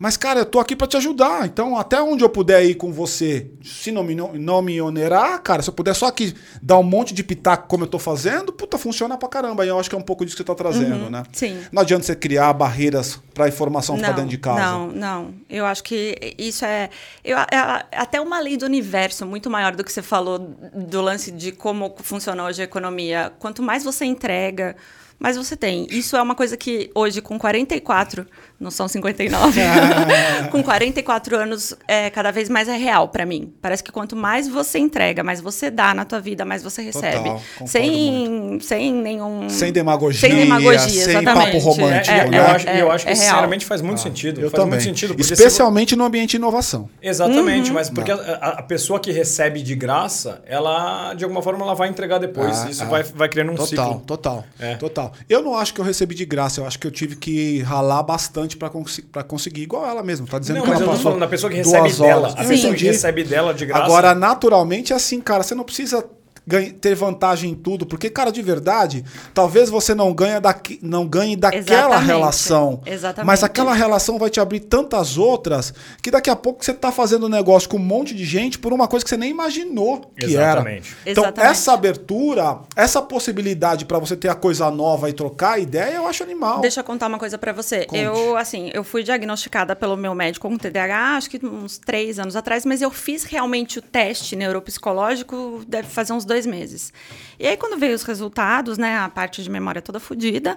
[0.00, 1.44] Mas, cara, eu tô aqui para te ajudar.
[1.44, 5.60] Então, até onde eu puder ir com você, se não me, não me onerar, cara,
[5.60, 8.78] se eu puder só aqui dar um monte de pitaco como eu tô fazendo, puta,
[8.78, 9.62] funciona pra caramba.
[9.62, 11.22] E eu acho que é um pouco disso que você tá trazendo, né?
[11.32, 11.60] sim.
[11.70, 14.60] Não adianta você criar barreiras pra informação ficar Não, dentro de casa.
[14.60, 15.34] Não, não.
[15.50, 16.88] Eu acho que isso é,
[17.22, 21.30] eu, é até uma lei do universo muito maior do que você falou do lance
[21.30, 23.30] de como funciona hoje a economia.
[23.38, 24.76] Quanto mais você entrega,
[25.20, 25.86] mais você tem.
[25.90, 28.26] Isso é uma coisa que hoje, com 44,
[28.60, 29.58] não são 59,
[30.52, 33.52] com 44 anos, é, cada vez mais é real para mim.
[33.62, 37.16] Parece que quanto mais você entrega, mais você dá na tua vida, mais você recebe.
[37.30, 39.48] Total, sem, sem nenhum.
[39.48, 41.46] Sem demagogia, Sem demagogia, sem exatamente.
[41.52, 42.38] papo romântico, É, né?
[42.38, 44.40] eu acho, é, eu acho que é sinceramente faz muito sentido.
[44.40, 44.78] Eu faz também.
[44.78, 45.14] muito sentido.
[45.18, 46.88] Especialmente no ambiente de inovação.
[47.02, 48.16] Exatamente, mas porque a,
[48.58, 52.58] a pessoa que recebe de graça, ela, de alguma forma, ela vai entregar depois.
[52.64, 52.86] Ah, Isso ah.
[52.86, 54.00] vai, vai criando um Total, ciclo.
[54.06, 54.74] total, É.
[54.74, 55.12] total.
[55.28, 58.02] Eu não acho que eu recebi de graça, eu acho que eu tive que ralar
[58.02, 60.96] bastante pra consi- pra conseguir, igual ela mesma, tá dizendo Não, que mas ela eu
[60.96, 62.28] tô falando da pessoa que recebe dela.
[62.28, 62.34] horas.
[62.38, 63.84] A pessoa que recebe dela de graça.
[63.84, 66.04] Agora, naturalmente é assim, cara, você não precisa
[66.50, 71.06] ganha- ter vantagem em tudo, porque, cara, de verdade, talvez você não, ganha daqui, não
[71.06, 71.60] ganhe daquela
[71.96, 72.06] Exatamente.
[72.06, 72.82] relação.
[72.84, 73.26] Exatamente.
[73.26, 75.72] Mas aquela relação vai te abrir tantas outras
[76.02, 78.88] que daqui a pouco você tá fazendo negócio com um monte de gente por uma
[78.88, 80.92] coisa que você nem imaginou que Exatamente.
[81.04, 81.10] era.
[81.12, 81.50] Então, Exatamente.
[81.52, 86.06] essa abertura, essa possibilidade pra você ter a coisa nova e trocar a ideia, eu
[86.06, 86.60] acho animal.
[86.60, 87.84] Deixa eu contar uma coisa pra você.
[87.86, 88.02] Conte.
[88.02, 92.34] Eu, assim, eu fui diagnosticada pelo meu médico com TDAH, acho que uns três anos
[92.36, 96.92] atrás, mas eu fiz realmente o teste neuropsicológico, deve fazer uns dois meses.
[97.38, 100.54] E aí, quando veio os resultados, né, a parte de memória toda fodida,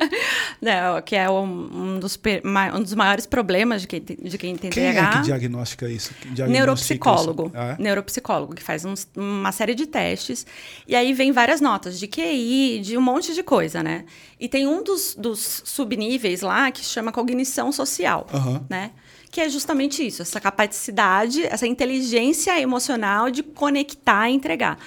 [0.60, 2.18] né, que é um, um, dos,
[2.74, 5.08] um dos maiores problemas de quem, de quem tem quem TDAH.
[5.08, 6.14] é que diagnostica isso?
[6.14, 7.46] Que neuropsicólogo.
[7.46, 7.52] Isso?
[7.56, 7.82] Ah, é?
[7.82, 10.46] Neuropsicólogo, que faz uns, uma série de testes.
[10.86, 14.04] E aí vem várias notas de QI, de um monte de coisa, né?
[14.40, 18.64] E tem um dos, dos subníveis lá que chama cognição social, Aham.
[18.68, 18.92] né?
[19.30, 24.78] Que é justamente isso, essa capacidade, essa inteligência emocional de conectar e entregar.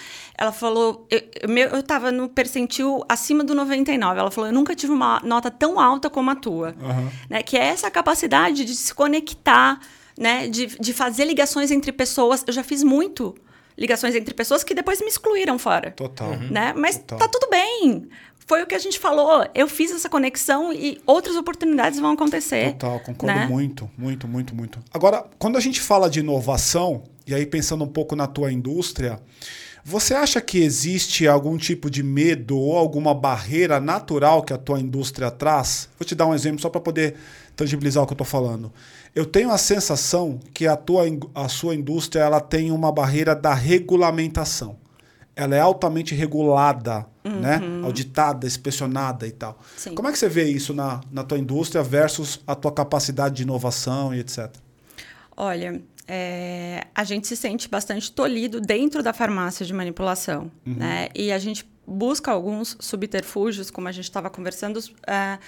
[0.41, 4.19] Ela falou, eu, eu, meu- eu tava no percentil acima do 99.
[4.19, 6.75] Ela falou, eu nunca tive uma nota tão alta como a tua.
[6.81, 7.11] Aham.
[7.29, 7.43] Né?
[7.43, 9.79] Que é essa capacidade de se conectar,
[10.17, 10.47] né?
[10.47, 12.43] De, de fazer ligações entre pessoas.
[12.47, 13.35] Eu já fiz muito
[13.77, 15.91] ligações entre pessoas que depois me excluíram fora.
[15.91, 16.31] Total.
[16.49, 16.73] Né?
[16.75, 17.19] Mas Total.
[17.19, 18.09] tá tudo bem.
[18.47, 19.47] Foi o que a gente falou.
[19.53, 22.73] Eu fiz essa conexão e outras oportunidades vão acontecer.
[22.73, 23.45] Total, concordo né?
[23.45, 24.79] muito, muito, muito, muito.
[24.91, 29.19] Agora, quando a gente fala de inovação, e aí pensando um pouco na tua indústria,
[29.83, 34.79] você acha que existe algum tipo de medo ou alguma barreira natural que a tua
[34.79, 35.89] indústria traz?
[35.99, 37.15] Vou te dar um exemplo só para poder
[37.55, 38.71] tangibilizar o que eu estou falando.
[39.13, 41.03] Eu tenho a sensação que a, tua,
[41.33, 44.77] a sua indústria ela tem uma barreira da regulamentação.
[45.35, 47.61] Ela é altamente regulada, né?
[47.83, 49.59] auditada, inspecionada e tal.
[49.77, 49.95] Sim.
[49.95, 53.43] Como é que você vê isso na, na tua indústria versus a tua capacidade de
[53.43, 54.51] inovação e etc?
[55.35, 55.81] Olha,
[56.13, 61.07] é, a gente se sente bastante tolhido dentro da farmácia de manipulação, né?
[61.15, 65.39] E a gente busca alguns subterfúgios, como a gente estava conversando, é,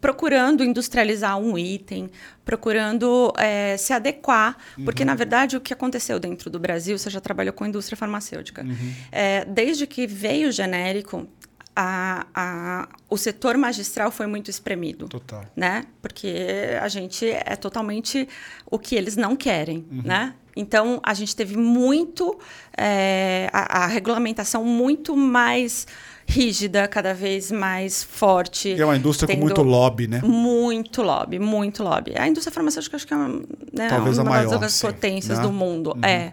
[0.00, 2.10] procurando industrializar um item,
[2.44, 7.20] procurando é, se adequar, porque na verdade o que aconteceu dentro do Brasil, você já
[7.20, 8.64] trabalhou com indústria farmacêutica,
[9.12, 11.28] É, desde que veio o genérico,
[11.74, 15.44] a- a- o setor magistral foi muito espremido Total.
[15.56, 15.84] né?
[16.00, 16.34] Porque
[16.80, 18.28] a gente é totalmente
[18.70, 20.34] o que eles não querem, né?
[20.54, 22.38] Então a gente teve muito
[22.76, 25.86] é, a, a regulamentação muito mais
[26.24, 28.68] rígida, cada vez mais forte.
[28.68, 30.20] E é uma indústria com muito lobby, né?
[30.24, 32.14] Muito lobby, muito lobby.
[32.16, 33.28] A indústria farmacêutica acho que é uma,
[33.72, 35.44] né, Talvez a uma maior, das sim, potências né?
[35.44, 35.96] do mundo.
[36.02, 36.32] É.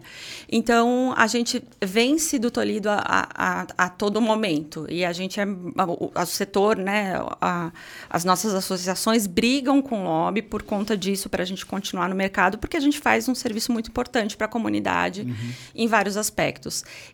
[0.51, 4.85] Então, a gente vence do tolhido a, a, a, a todo momento.
[4.89, 5.45] E a gente é.
[5.45, 7.15] O, setor, né?
[7.41, 7.71] a-
[8.09, 12.15] as nossas associações brigam com o lobby por conta disso, para a gente continuar no
[12.15, 15.27] mercado, porque a gente faz um serviço muito importante para a comunidade
[15.75, 16.28] em vários aspectos.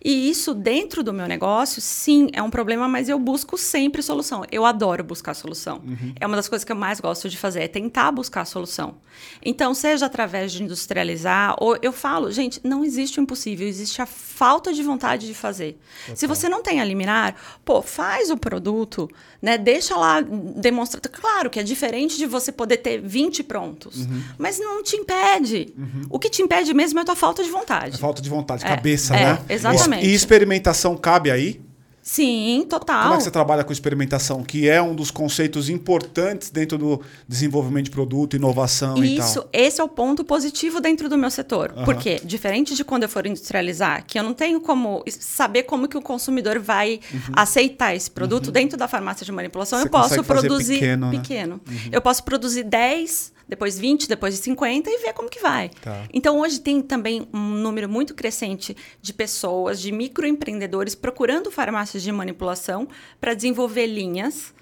[0.04, 4.44] E isso, dentro do meu negócio, sim, é um problema, mas eu busco sempre solução.
[4.52, 5.82] Eu adoro buscar solução.
[6.20, 8.96] É uma das coisas que eu mais gosto de fazer, é tentar buscar solução.
[9.44, 14.06] Então, seja através de industrializar, ou eu falo, gente, não existe o impossível, existe a
[14.06, 15.80] falta de vontade de fazer.
[16.16, 19.10] Se você não tem a liminar, pô, faz o produto,
[19.42, 19.58] né?
[19.58, 21.02] Deixa lá demonstrar.
[21.02, 24.08] Claro que é diferente de você poder ter 20 prontos,
[24.38, 25.74] mas não te impede.
[26.10, 27.96] O que te impede mesmo é a tua falta de vontade.
[27.96, 29.40] É falta de vontade, É, cabeça, é, né?
[29.50, 30.06] exatamente.
[30.06, 31.62] E experimentação cabe aí?
[32.08, 33.02] Sim, total.
[33.02, 34.44] Como é que você trabalha com experimentação?
[34.44, 39.50] Que é um dos conceitos importantes dentro do desenvolvimento de produto, inovação e Isso, tal.
[39.52, 41.74] esse é o ponto positivo dentro do meu setor.
[41.84, 45.98] Porque, diferente de quando eu for industrializar, que eu não tenho como saber como que
[45.98, 47.00] o consumidor vai
[47.34, 49.86] aceitar esse produto, dentro da farmácia de manipulação, Uhum.
[49.86, 51.20] Você eu posso consegue fazer produzir pequeno, né?
[51.20, 51.62] pequeno.
[51.92, 55.70] Eu posso produzir 10, depois 20, depois 50 e ver como que vai.
[55.70, 56.04] Tá.
[56.14, 62.12] Então, hoje tem também um número muito crescente de pessoas, de microempreendedores procurando farmácias de
[62.12, 62.88] manipulação
[63.22, 64.54] para desenvolver linhas.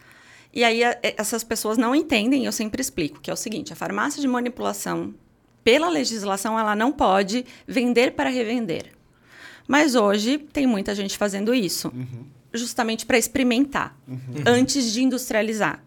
[0.53, 3.71] E aí, a- e- essas pessoas não entendem, eu sempre explico, que é o seguinte:
[3.73, 5.13] a farmácia de manipulação,
[5.63, 8.91] pela legislação, ela não pode vender para revender.
[9.67, 11.91] Mas hoje tem muita gente fazendo isso.
[12.53, 13.97] Justamente para experimentar,
[14.45, 15.83] antes de industrializar.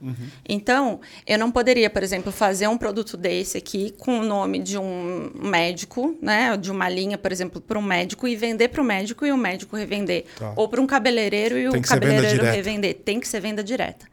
[0.48, 4.76] Então, eu não poderia, por exemplo, fazer um produto desse aqui com o nome de
[4.76, 6.56] um médico, né?
[6.56, 9.36] De uma linha, por exemplo, para um médico e vender para o médico e o
[9.36, 10.24] médico revender.
[10.36, 10.52] Tá.
[10.56, 12.94] Ou para um cabeleireiro e Tem o cabeleireiro revender.
[12.94, 14.06] Tem que ser venda direta.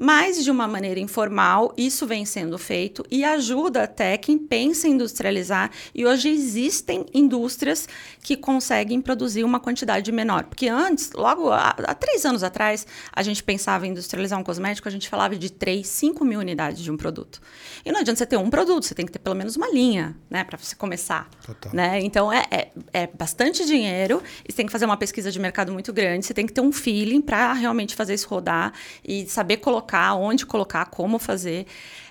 [0.00, 4.92] Mas, de uma maneira informal, isso vem sendo feito e ajuda até quem pensa em
[4.92, 5.72] industrializar.
[5.92, 7.88] E hoje existem indústrias
[8.22, 10.44] que conseguem produzir uma quantidade menor.
[10.44, 14.86] Porque antes, logo há, há três anos atrás, a gente pensava em industrializar um cosmético,
[14.86, 17.40] a gente falava de 3, 5 mil unidades de um produto.
[17.84, 20.16] E não adianta você ter um produto, você tem que ter pelo menos uma linha,
[20.30, 21.28] né, para você começar.
[21.44, 21.72] Total.
[21.74, 22.00] Né?
[22.02, 25.72] Então é, é, é bastante dinheiro, e você tem que fazer uma pesquisa de mercado
[25.72, 28.72] muito grande, você tem que ter um feeling para realmente fazer isso rodar
[29.04, 31.66] e saber colocar, onde colocar, como fazer.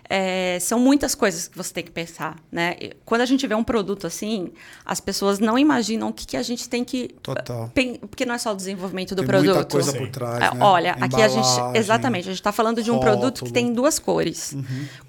[0.10, 2.78] É, são muitas coisas que você tem que pensar, né?
[3.04, 4.54] Quando a gente vê um produto assim,
[4.86, 7.70] as pessoas não imaginam o que, que a gente tem que Total.
[7.74, 9.56] pen- porque não é só o desenvolvimento do Tem produto.
[9.56, 9.98] muita coisa Sim.
[9.98, 10.64] por trás, É, né?
[10.64, 11.46] Olha, aqui a gente.
[11.50, 13.52] Embalagem, Exatamente, a gente está falando de um produto que rótulo.
[13.52, 14.56] tem duas cores.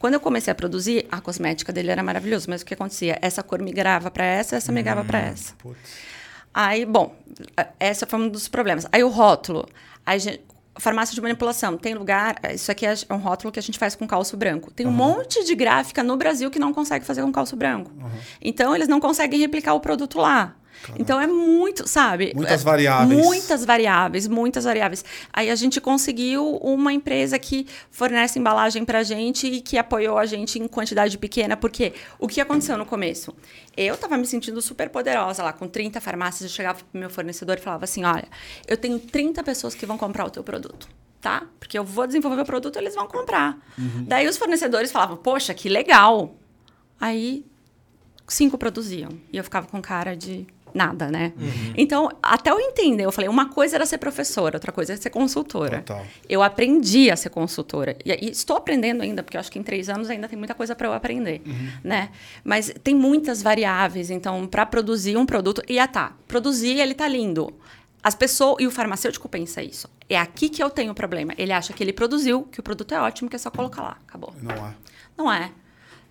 [0.01, 3.17] Quando eu comecei a produzir, a cosmética dele era maravilhosa, mas o que acontecia?
[3.23, 5.55] Essa cor migrava para essa, essa migrava para essa.
[5.59, 5.79] Putz.
[6.53, 7.15] Aí, bom,
[7.79, 8.85] esse foi um dos problemas.
[8.91, 9.65] Aí o rótulo.
[10.05, 10.41] Aí, gente,
[10.79, 12.37] farmácia de manipulação, tem lugar.
[12.55, 14.71] Isso aqui é um rótulo que a gente faz com calço branco.
[14.71, 17.91] Tem um monte de gráfica no Brasil que não consegue fazer com calço branco.
[18.41, 20.55] Então, eles não conseguem replicar o produto lá.
[20.99, 22.33] Então é muito, sabe?
[22.35, 23.25] Muitas variáveis.
[23.25, 25.05] Muitas variáveis, muitas variáveis.
[25.33, 30.27] Aí a gente conseguiu uma empresa que fornece embalagem pra gente e que apoiou a
[30.27, 33.35] gente em quantidade pequena, porque o que aconteceu no começo?
[33.77, 37.57] Eu tava me sentindo super poderosa lá, com 30 farmácias, eu chegava pro meu fornecedor
[37.59, 38.29] e falava assim: olha,
[38.67, 40.89] eu tenho 30 pessoas que vão comprar o teu produto.
[41.21, 41.43] Tá?
[41.59, 43.59] Porque eu vou desenvolver o produto, eles vão comprar.
[44.07, 46.37] Daí os fornecedores falavam, poxa, que legal.
[47.01, 47.45] Aí
[48.29, 49.11] cinco produziam.
[49.33, 51.33] E eu ficava com cara de nada, né?
[51.77, 55.11] Então, até eu entender, eu falei, uma coisa era ser professora, outra coisa era ser
[55.11, 55.79] consultora.
[55.83, 56.07] Total.
[56.29, 57.97] Eu aprendi a ser consultora.
[58.05, 60.55] E, e estou aprendendo ainda, porque eu acho que em três anos ainda tem muita
[60.55, 61.43] coisa para eu aprender,
[61.83, 62.11] né?
[62.45, 65.63] Mas tem muitas variáveis, então, para produzir um produto...
[65.69, 67.53] E ah, tá, produzir, ele tá lindo.
[68.03, 68.57] As pessoas...
[68.61, 69.89] E o farmacêutico pensa isso.
[70.09, 71.33] É aqui que eu tenho o problema.
[71.37, 73.97] Ele acha que ele produziu, que o produto é ótimo, que é só colocar lá.
[74.07, 74.33] Acabou.
[74.41, 74.75] Não é.
[75.17, 75.51] Não é.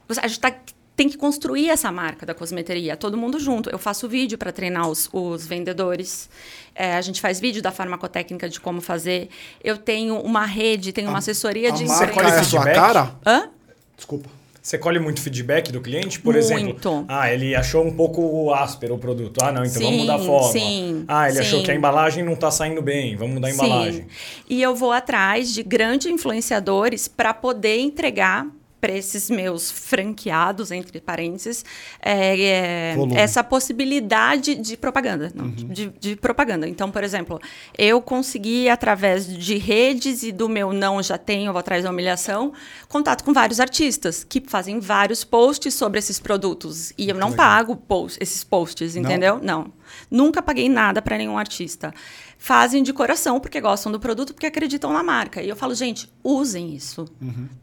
[0.08, 0.56] Você- A gente tá-
[0.98, 3.70] tem que construir essa marca da cosmeteria, todo mundo junto.
[3.70, 6.28] Eu faço vídeo para treinar os, os vendedores.
[6.74, 9.30] É, a gente faz vídeo da farmacotécnica de como fazer.
[9.64, 12.76] Eu tenho uma rede, tenho uma assessoria de a Você colhe é a sua feedback?
[12.76, 13.16] cara?
[13.24, 13.50] Hã?
[13.96, 14.28] Desculpa.
[14.60, 16.46] Você colhe muito feedback do cliente, por Muito.
[16.46, 17.06] exemplo?
[17.08, 19.40] Ah, ele achou um pouco áspero o produto.
[19.42, 20.52] Ah, não, então vamos Sim, mudar a forma.
[20.52, 21.66] sim, ah, ele achou sim.
[21.66, 24.02] que a embalagem não está saindo bem, vamos mudar a embalagem.
[24.02, 24.08] Sim.
[24.50, 28.46] E eu vou atrás de grandes influenciadores para poder entregar
[28.80, 31.66] para esses meus franqueados, entre parênteses,
[32.02, 35.32] é, é, essa possibilidade de propaganda.
[35.34, 36.68] não, de, de propaganda.
[36.68, 37.40] Então, por exemplo,
[37.78, 42.54] eu consegui, através de redes e do meu não já tenho, vou atrás da humilhação,
[42.88, 46.94] contato com vários artistas que fazem vários posts sobre esses produtos.
[46.98, 49.02] E eu não pago post- esses posts, Não?
[49.04, 49.40] entendeu?
[49.42, 49.72] Não.
[50.10, 51.94] Nunca paguei nada para nenhum artista.
[52.38, 55.42] Fazem de coração porque gostam do produto, porque acreditam na marca.
[55.42, 57.06] E eu falo, gente, usem isso,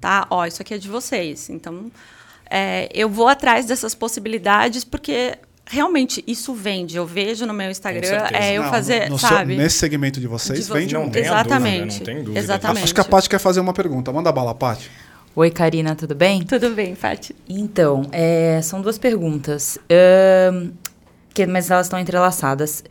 [0.01, 0.27] tá?
[0.31, 1.49] Ó, isso aqui é de vocês.
[1.51, 1.91] Então,
[2.51, 6.97] é, eu vou atrás dessas possibilidades porque realmente isso vende.
[6.97, 9.57] Eu vejo no meu Instagram, é eu Não, fazer, no seu- sabe?
[9.57, 11.81] nesse segmento de vocês, De vo- vende Não tem a Exatamente.
[11.81, 12.39] dúvida, não tem dúvida.
[12.41, 12.85] Exatamente.
[12.85, 14.13] Acho que a Paty quer fazer uma pergunta.
[14.13, 14.91] Manda bala, Paty.
[15.37, 16.43] Oi, Karina, tudo bem?
[16.45, 17.35] Tudo bem, Paty?
[17.49, 19.79] Então, é, são duas perguntas,
[21.35, 22.85] que, mas elas estão entrelaçadas.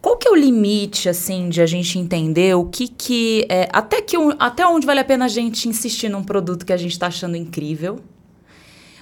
[0.00, 3.44] Qual que é o limite, assim, de a gente entender o que que...
[3.48, 6.76] é, até, que até onde vale a pena a gente insistir num produto que a
[6.76, 7.98] gente está achando incrível,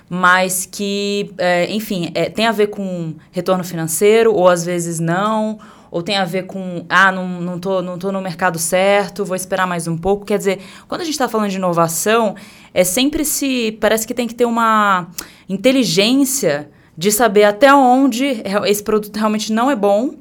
[0.08, 5.58] mas que, é, enfim, é, tem a ver com retorno financeiro, ou às vezes não,
[5.90, 9.36] ou tem a ver com, ah, não, não, tô, não tô no mercado certo, vou
[9.36, 10.24] esperar mais um pouco.
[10.24, 12.34] Quer dizer, quando a gente está falando de inovação,
[12.72, 13.76] é sempre se.
[13.80, 15.08] Parece que tem que ter uma
[15.48, 20.14] inteligência de saber até onde esse produto realmente não é bom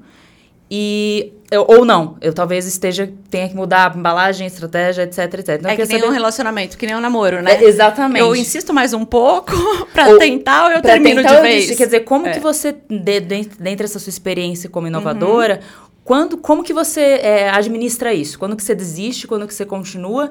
[0.70, 1.32] e.
[1.52, 5.48] eu- Ou não, eu talvez esteja, tenha que mudar a embalagem, a estratégia, etc, etc.
[5.64, 7.54] Eu é que nem saber- um relacionamento, que nem um namoro, né?
[7.56, 8.20] É, exatamente.
[8.20, 9.54] Eu insisto mais um pouco
[10.10, 11.54] Ou tentar ou eu termino tentar de vez.
[11.56, 11.78] desistir.
[11.78, 12.32] Quer dizer, como É.
[12.32, 15.60] que você, de, de, dentro dessa sua experiência como inovadora,
[16.04, 18.38] quando, como que você é, administra isso?
[18.38, 19.28] Quando que você desiste?
[19.28, 20.30] Quando que você continua?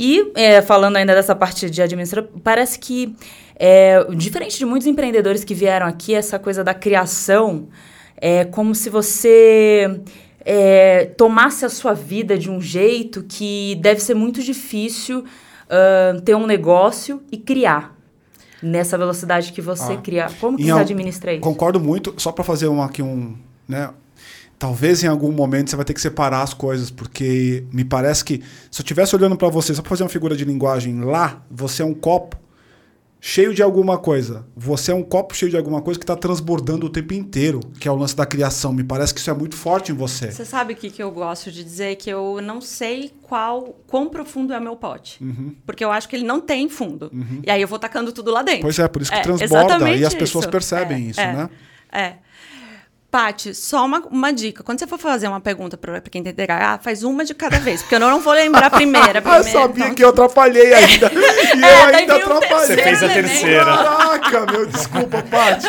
[0.00, 3.16] E, é, falando ainda dessa parte de administrar, parece que,
[3.56, 7.66] é, diferente de muitos empreendedores que vieram aqui, essa coisa da criação
[8.16, 10.00] é como se você
[10.44, 15.24] é, tomasse a sua vida de um jeito que deve ser muito difícil
[15.68, 17.94] ah, ter um negócio e criar
[18.62, 19.96] nessa velocidade que você Ah.
[19.98, 20.26] cria.
[20.40, 21.42] Como que Em você administra isso?
[21.42, 22.14] Concordo muito.
[22.16, 23.36] Só para fazer um, aqui um.
[23.68, 23.90] Né,
[24.58, 28.42] talvez em algum momento você vai ter que separar as coisas, porque me parece que
[28.70, 31.82] se eu estivesse olhando para você, só para fazer uma figura de linguagem lá, você
[31.82, 32.36] é um copo
[33.20, 34.46] cheio de alguma coisa.
[34.56, 37.88] Você é um copo cheio de alguma coisa que está transbordando o tempo inteiro, que
[37.88, 38.72] é o lance da criação.
[38.72, 40.30] Me parece que isso é muito forte em você.
[40.30, 41.96] Você sabe o que, que eu gosto de dizer?
[41.96, 45.22] Que eu não sei qual, quão profundo é o meu pote.
[45.22, 45.54] Uhum.
[45.66, 47.10] Porque eu acho que ele não tem fundo.
[47.44, 48.62] E aí eu vou tacando tudo lá dentro.
[48.62, 50.50] Pois é, por isso que É, transborda e as pessoas isso.
[50.52, 51.50] percebem É, isso, é, né?
[51.90, 52.14] É.
[53.10, 54.62] Paty, só uma, uma dica.
[54.62, 57.80] Quando você for fazer uma pergunta para quem tem TDAH, faz uma de cada vez,
[57.80, 59.22] porque eu não vou lembrar a primeira.
[59.24, 61.10] Ah, eu primeira sabia então- que eu atrapalhei ainda.
[61.56, 62.66] E É, eu daí ainda atrapalhei.
[62.66, 63.28] Você fez a elemento.
[63.28, 63.64] terceira.
[63.64, 65.66] Caraca, meu, desculpa, Paty.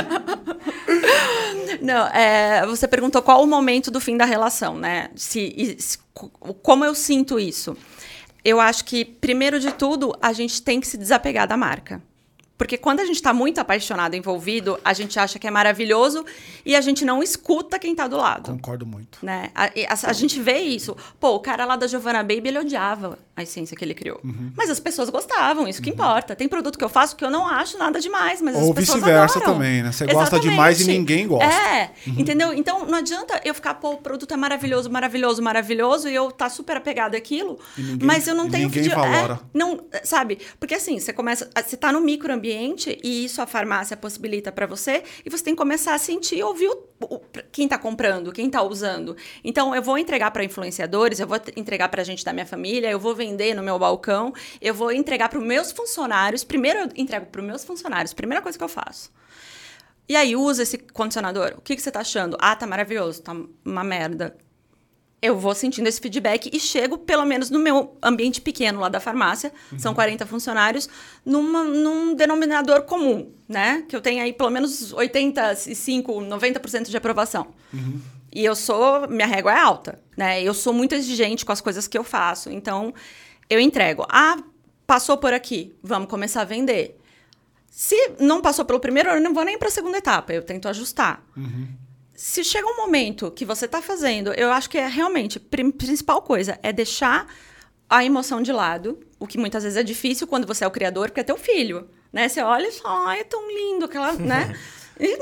[1.81, 5.09] Não, é, você perguntou qual o momento do fim da relação, né?
[5.15, 6.29] Se, se- co-
[6.61, 7.75] como eu sinto isso?
[8.43, 12.01] Eu acho que, primeiro de tudo, a gente tem que se desapegar da marca.
[12.59, 16.25] Porque quando a gente está muito apaixonado, envolvido, a gente acha que é maravilhoso
[16.65, 18.51] e a gente não escuta quem está do lado.
[18.51, 19.17] Concordo muito.
[19.23, 19.49] Né?
[19.55, 20.95] A, a- a gente vê isso.
[21.21, 24.19] Pô, o cara lá da Giovanna Baby, ele odiava a essência que ele criou.
[24.55, 26.35] Mas as pessoas gostavam, isso que importa.
[26.35, 28.99] Tem produto que eu faço que eu não acho nada demais, mas Ou as pessoas
[28.99, 29.53] vice-versa adoram.
[29.53, 29.91] também, né?
[29.91, 31.45] Você gosta demais e ninguém gosta.
[31.45, 32.53] É, entendeu?
[32.53, 36.49] Então não adianta eu ficar, pô, o produto é maravilhoso, maravilhoso, maravilhoso, e eu tá
[36.49, 39.39] super apegado àquilo, ninguém- mas eu não tenho ninguém feed- é, valora.
[39.53, 40.39] não, sabe?
[40.59, 45.03] Porque assim, você começa, você tá no microambiente e isso a farmácia possibilita para você,
[45.25, 47.21] e você tem que começar a sentir e ouvir o, o-
[47.51, 49.15] quem tá comprando, quem tá usando.
[49.43, 52.99] Então eu vou entregar para influenciadores, eu vou entregar pra gente da minha família, eu
[52.99, 56.43] vou vender no meu balcão, eu vou entregar para os meus funcionários.
[56.43, 59.11] Primeiro eu entrego para os meus funcionários, primeira coisa que eu faço.
[60.07, 61.53] E aí, usa esse condicionador.
[61.57, 62.35] O que, que você tá achando?
[62.39, 64.35] Ah, tá maravilhoso, tá uma merda.
[65.21, 68.99] Eu vou sentindo esse feedback e chego, pelo menos no meu ambiente pequeno lá da
[68.99, 70.89] farmácia, são 40 funcionários,
[71.25, 73.83] numa, num denominador comum, né?
[73.87, 77.47] Que eu tenho aí pelo menos 85, 90% de aprovação.
[78.31, 80.41] E eu sou, minha régua é alta, né?
[80.43, 82.51] Eu sou muito exigente com as coisas que eu faço.
[82.51, 82.93] Então,
[83.49, 84.05] eu entrego.
[84.09, 84.37] Ah,
[84.85, 86.99] passou por aqui, vamos começar a vender.
[87.69, 90.67] Se não passou pelo primeiro, eu não vou nem para a segunda etapa, eu tento
[90.67, 91.23] ajustar.
[92.13, 96.21] Se chega um momento que você está fazendo, eu acho que é realmente a principal
[96.21, 97.27] coisa é deixar
[97.89, 101.07] a emoção de lado, o que muitas vezes é difícil quando você é o criador,
[101.07, 102.27] porque é teu filho, né?
[102.27, 104.55] Você olha e fala, ai, é tão lindo aquela, né?
[104.99, 105.17] E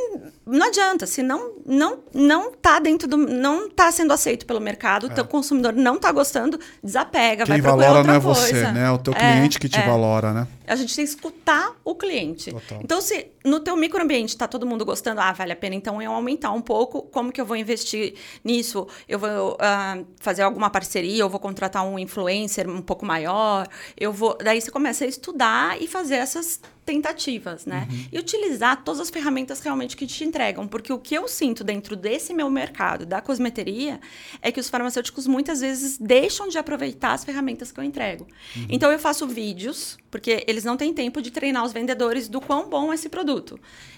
[0.46, 5.06] não adianta, se não não não tá dentro do não tá sendo aceito pelo mercado,
[5.06, 8.42] o teu consumidor não tá gostando, desapega, vai Quem procurar valora outra não é coisa.
[8.42, 8.88] você, né?
[8.88, 9.86] É o teu É, cliente que te é.
[9.86, 10.48] valora, né?
[10.66, 12.52] A gente tem que escutar o cliente.
[12.52, 12.80] Total.
[12.84, 16.12] Então, se no teu microambiente está todo mundo gostando, ah, vale a pena então eu
[16.12, 18.88] aumentar um pouco, como que eu vou investir nisso?
[19.08, 23.68] Eu vou ah, fazer alguma parceria, eu vou contratar um influencer um pouco maior,
[23.98, 24.38] eu vou...
[24.38, 27.86] Daí você começa a estudar e fazer essas tentativas, né?
[28.14, 31.98] E utilizar todas as ferramentas realmente que te entregam, porque o que eu sinto dentro
[31.98, 34.00] desse meu mercado da cosmeteria
[34.42, 38.26] é que os farmacêuticos muitas vezes deixam de aproveitar as ferramentas que eu entrego.
[38.70, 42.70] Então eu faço vídeos, porque eles não têm tempo de treinar os vendedores do quão
[42.70, 43.37] bom é esse produto.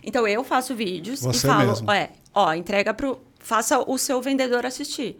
[0.03, 1.91] Então eu faço vídeos Você e falo, mesmo.
[1.91, 5.17] é, ó, entrega pro faça o seu vendedor assistir.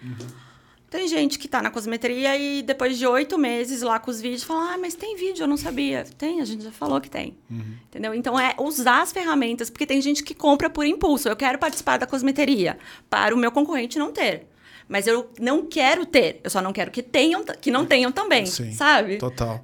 [0.89, 4.43] Tem gente que tá na cosmeteria e depois de oito meses lá com os vídeos
[4.43, 6.03] fala: Ah, mas tem vídeo, eu não sabia.
[6.17, 7.38] Tem, a gente já falou que tem.
[7.49, 8.13] Entendeu?
[8.13, 11.30] Então é usar as ferramentas, porque tem gente que compra por impulso.
[11.30, 12.78] Eu quero participar da cosmeteria,
[13.09, 14.47] para o meu concorrente não ter.
[14.88, 18.47] Mas eu não quero ter, eu só não quero que tenham, que não tenham também,
[18.47, 18.72] Sim.
[18.72, 19.17] sabe?
[19.17, 19.63] Total.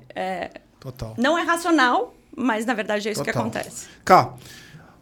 [0.80, 1.16] Total.
[1.18, 3.44] Não é racional, mas na verdade é isso que Total.
[3.48, 3.86] acontece.
[4.04, 4.34] Cá,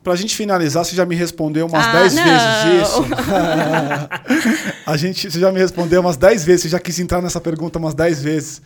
[0.04, 2.24] pra gente finalizar, você já me respondeu umas Ah, 10 não.
[2.24, 3.04] vezes isso.
[4.86, 7.80] a gente, você já me respondeu umas 10 vezes, você já quis entrar nessa pergunta
[7.80, 8.62] umas 10 vezes.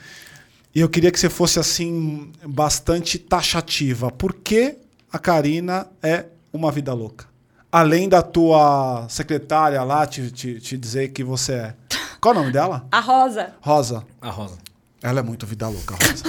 [0.76, 4.12] E eu queria que você fosse, assim, bastante taxativa.
[4.12, 4.76] Por que
[5.12, 7.26] a Karina é uma vida louca?
[7.72, 11.74] Além da tua secretária lá te, te, te dizer que você é.
[12.22, 12.86] Qual é o nome dela?
[12.92, 14.06] A Rosa, Rosa.
[14.22, 14.58] A Rosa.
[15.02, 16.24] Ela é muito vida louca, Rosa.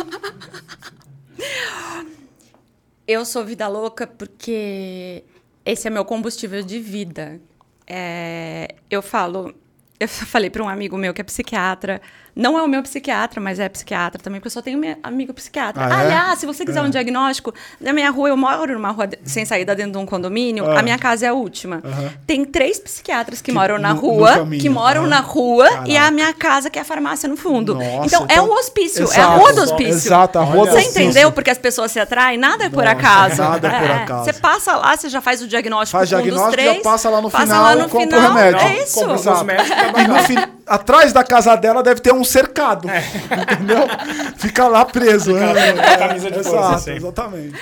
[3.09, 5.25] Eu sou vida louca porque
[5.65, 7.41] esse é meu combustível de vida.
[7.87, 9.55] É, eu falo,
[9.99, 12.03] eu falei para um amigo meu que é psiquiatra,
[12.39, 15.35] não é o meu psiquiatra, mas é psiquiatra também, porque eu só tenho meu amigo
[15.35, 15.85] psiquiatra.
[15.85, 16.07] Ah, é?
[16.07, 19.45] Aliás, se você quiser um diagnóstico, na minha rua, eu moro numa rua de- sem
[19.45, 20.79] saída dentro de um condomínio, Ah.
[20.79, 21.83] a minha casa é a última.
[22.27, 24.63] Tem três psiquiatras que, Que- moram na no- no rua, caminho.
[24.63, 25.11] que moram Aham.
[25.11, 26.07] na rua, e Caraca.
[26.07, 27.75] a minha casa, que é a farmácia no fundo.
[27.75, 29.39] Nossa, então, é então- um hospício, é a Exato.
[29.39, 29.93] rua do hospício.
[30.09, 31.03] Exato, a rua do Você hospício.
[31.03, 31.33] entendeu?
[31.33, 33.43] Porque as pessoas se atraem, nada é por Nossa, acaso.
[33.43, 34.25] nada é por acaso.
[34.25, 36.83] Você passa lá, você já faz o diagnóstico Faz com um diagnóstico, dos já três.
[36.85, 38.61] passa lá no passa final, lá no compra o final, remédio.
[38.61, 38.95] É isso.
[39.01, 39.47] Compra os Exato.
[39.51, 42.89] e E no atrás da casa dela deve ter um cercado.
[42.89, 43.03] É.
[43.55, 43.79] Entendeu?
[44.37, 45.33] Fica lá preso.
[45.35, 45.73] Fica né?
[45.73, 46.93] com a camisa de força, Exato, assim.
[46.93, 47.55] exatamente.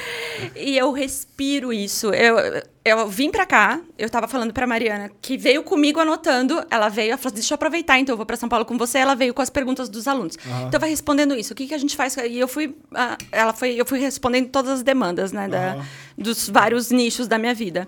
[0.55, 2.09] E eu respiro isso.
[2.11, 2.37] Eu,
[2.85, 6.64] eu vim pra cá, eu tava falando pra Mariana, que veio comigo anotando.
[6.71, 8.99] Ela veio, ela falou: deixa eu aproveitar, então eu vou pra São Paulo com você.
[8.99, 10.37] Ela veio com as perguntas dos alunos.
[10.67, 11.53] Então vai respondendo isso.
[11.53, 12.17] O que, que a gente faz?
[12.17, 15.79] E eu fui, ah, ela foi, eu fui respondendo todas as demandas, né, da-
[16.19, 17.87] dos vários nichos da minha vida.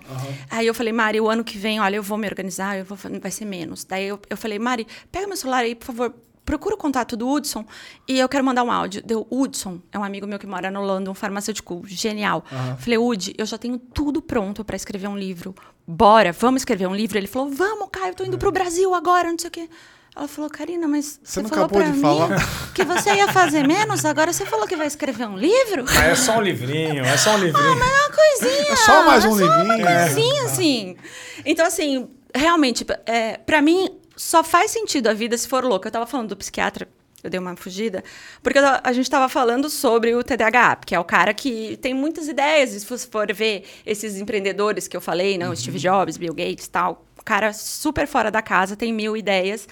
[0.49, 2.97] Aí eu falei, Mari, o ano que vem, olha, eu vou me organizar, eu vou,
[3.21, 3.83] vai ser menos.
[3.83, 6.13] Daí eu, eu falei, Mari, pega meu celular aí, por favor.
[6.45, 7.63] Procura o contato do Hudson
[8.07, 9.03] e eu quero mandar um áudio.
[9.05, 12.43] Deu, Hudson é um amigo meu que mora no London, um farmacêutico genial.
[12.79, 15.53] Falei, Ud, eu já tenho tudo pronto para escrever um livro.
[15.87, 17.17] Bora, vamos escrever um livro?
[17.17, 19.69] Ele falou, vamos, Caio, eu tô indo pro Brasil agora, não sei o quê.
[20.15, 22.29] Ela falou, Karina, mas Você você, não falou pra mim falar?
[22.73, 25.85] que você ia fazer menos, agora você falou que vai escrever um livro?
[25.97, 27.67] Ah, é só um livrinho, é só um livrinho.
[27.67, 28.71] É uma coisinha.
[28.73, 29.87] É só mais um é só livrinho.
[29.87, 30.97] Uma coisinha, assim.
[31.45, 35.87] Então, assim, realmente, é, para mim, só faz sentido a vida se for louca.
[35.87, 36.89] Eu tava falando do psiquiatra,
[37.23, 38.03] eu dei uma fugida,
[38.43, 42.27] porque a gente tava falando sobre o TDAH, que é o cara que tem muitas
[42.27, 42.71] ideias.
[42.71, 47.05] Se você for ver esses empreendedores que eu falei, não, Steve Jobs, Bill Gates tal,
[47.17, 49.69] o cara super fora da casa, tem mil ideias.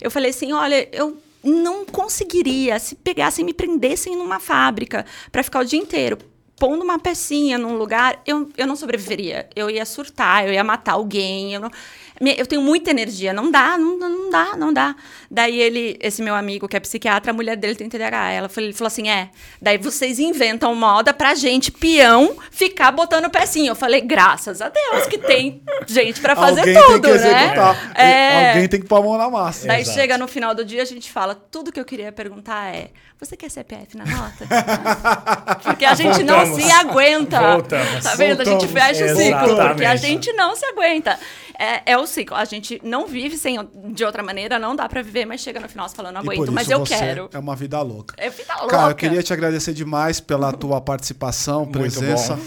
[0.00, 5.42] Eu falei assim: olha, eu não conseguiria se pegassem e me prendessem numa fábrica para
[5.42, 6.18] ficar o dia inteiro
[6.58, 9.48] pondo uma pecinha num lugar, eu, eu não sobreviveria.
[9.54, 11.54] Eu ia surtar, eu ia matar alguém.
[11.54, 11.70] Eu, não,
[12.20, 13.32] eu tenho muita energia.
[13.32, 14.96] Não dá, não, não dá, não dá.
[15.30, 18.30] Daí ele, esse meu amigo que é psiquiatra, a mulher dele tem TDAH.
[18.32, 19.30] Ela falou, ele falou assim: é.
[19.60, 23.70] Daí vocês inventam moda pra gente, peão, ficar botando pecinha.
[23.70, 27.42] Eu falei, graças a Deus que tem gente pra fazer Alguém tudo, tem que né?
[27.42, 27.92] executar.
[27.94, 28.48] É.
[28.48, 29.66] Alguém tem que pôr a mão na massa.
[29.66, 29.98] Daí Exato.
[29.98, 32.90] chega no final do dia, a gente fala, tudo que eu queria perguntar é,
[33.20, 34.46] você quer CPF na nota?
[35.62, 36.62] Porque a gente não Voltamos.
[36.62, 37.40] se aguenta.
[37.40, 38.04] Voltamos.
[38.04, 38.40] Tá vendo?
[38.40, 38.72] A gente Voltamos.
[38.72, 41.18] fecha o ciclo, porque a gente não se aguenta.
[41.58, 42.36] É, é o ciclo.
[42.36, 43.58] A gente não vive sem,
[43.92, 46.50] de outra maneira, não dá pra viver, mas chega no final você fala, não aguento,
[46.50, 47.30] mas eu você quero.
[47.32, 48.14] É uma vida louca.
[48.18, 48.76] É vida louca.
[48.76, 52.34] Cara, eu queria te agradecer demais pela tua participação, presença.
[52.34, 52.42] bom.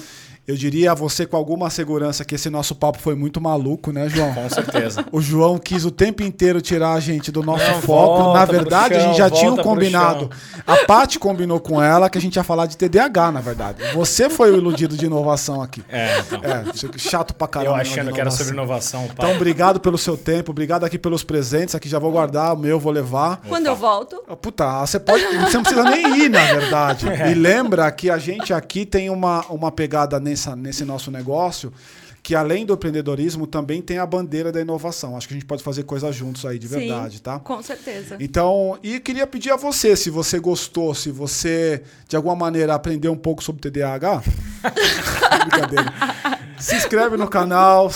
[0.51, 4.09] Eu diria a você com alguma segurança que esse nosso papo foi muito maluco, né,
[4.09, 4.33] João?
[4.33, 5.05] Com certeza.
[5.11, 8.33] O João quis o tempo inteiro tirar a gente do nosso Não, foco.
[8.33, 10.29] na verdade, a chão, gente já tinha um combinado.
[10.67, 13.81] A Paty combinou com ela que a gente ia falar de TDAH, na verdade.
[13.93, 15.81] Você foi o iludido de inovação aqui.
[15.87, 16.41] É, então.
[16.43, 17.77] É, chato pra caramba.
[17.77, 18.37] Eu achando que era inovação.
[18.45, 19.07] sobre inovação.
[19.07, 19.13] pá.
[19.13, 21.75] Então, obrigado pelo seu tempo, obrigado aqui pelos presentes.
[21.75, 23.41] Aqui já vou guardar, o meu vou levar.
[23.47, 25.23] Quando eu volto, Ah, Puta, você pode.
[25.23, 27.05] Você não precisa nem ir, na verdade.
[27.31, 31.71] E lembra que a gente aqui tem uma, uma pegada nessa, nesse nosso negócio.
[32.23, 35.17] Que além do empreendedorismo, também tem a bandeira da inovação.
[35.17, 37.39] Acho que a gente pode fazer coisas juntos aí, de sim, verdade, tá?
[37.39, 38.15] com certeza.
[38.19, 43.11] Então, e queria pedir a você, se você gostou, se você de alguma maneira aprendeu
[43.11, 44.21] um pouco sobre TDAH,
[45.49, 45.93] brincadeira.
[46.59, 47.89] Se inscreve no canal,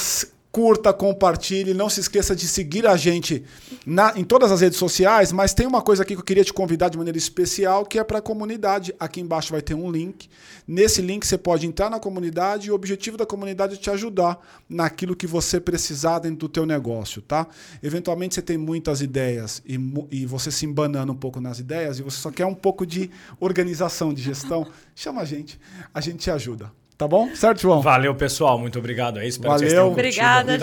[0.56, 3.44] curta, compartilhe, não se esqueça de seguir a gente
[3.86, 6.54] na- em todas as redes sociais, mas tem uma coisa aqui que eu queria te
[6.54, 8.96] convidar de maneira especial, que é para a comunidade.
[8.98, 10.30] Aqui embaixo vai ter um link.
[10.66, 14.40] Nesse link você pode entrar na comunidade e o objetivo da comunidade é te ajudar
[14.70, 17.46] naquilo que você precisar dentro do teu negócio, tá?
[17.84, 19.78] Eventualmente você tem muitas ideias e,
[20.10, 23.12] e você se embanando um pouco nas ideias e você só quer um pouco de
[23.42, 25.60] organização, de gestão, chama a gente,
[25.94, 26.72] a gente te ajuda.
[26.98, 27.34] Tá bom?
[27.36, 27.82] Certo, João?
[27.82, 28.58] Valeu, pessoal.
[28.58, 29.28] Muito obrigado aí.
[29.28, 29.94] Espero que vocês Valeu.
[29.94, 30.24] tenham curtido.
[30.26, 30.54] Obrigada,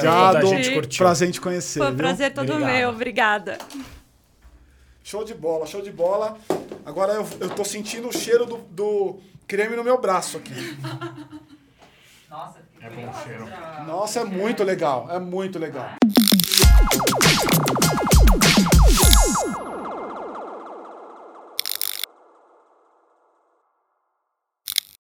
[0.40, 0.46] Obrigado.
[0.48, 0.98] gente curtiu.
[0.98, 1.78] Prazer em te conhecer.
[1.78, 1.98] Foi um viu?
[1.98, 2.72] prazer todo Obrigado.
[2.74, 2.88] meu.
[2.88, 3.58] Obrigada.
[5.04, 6.38] Show de bola, show de bola.
[6.86, 10.54] Agora eu, eu tô sentindo o cheiro do, do creme no meu braço aqui.
[12.30, 13.46] Nossa, É bom cheiro.
[13.86, 15.90] Nossa, é muito legal, é muito legal.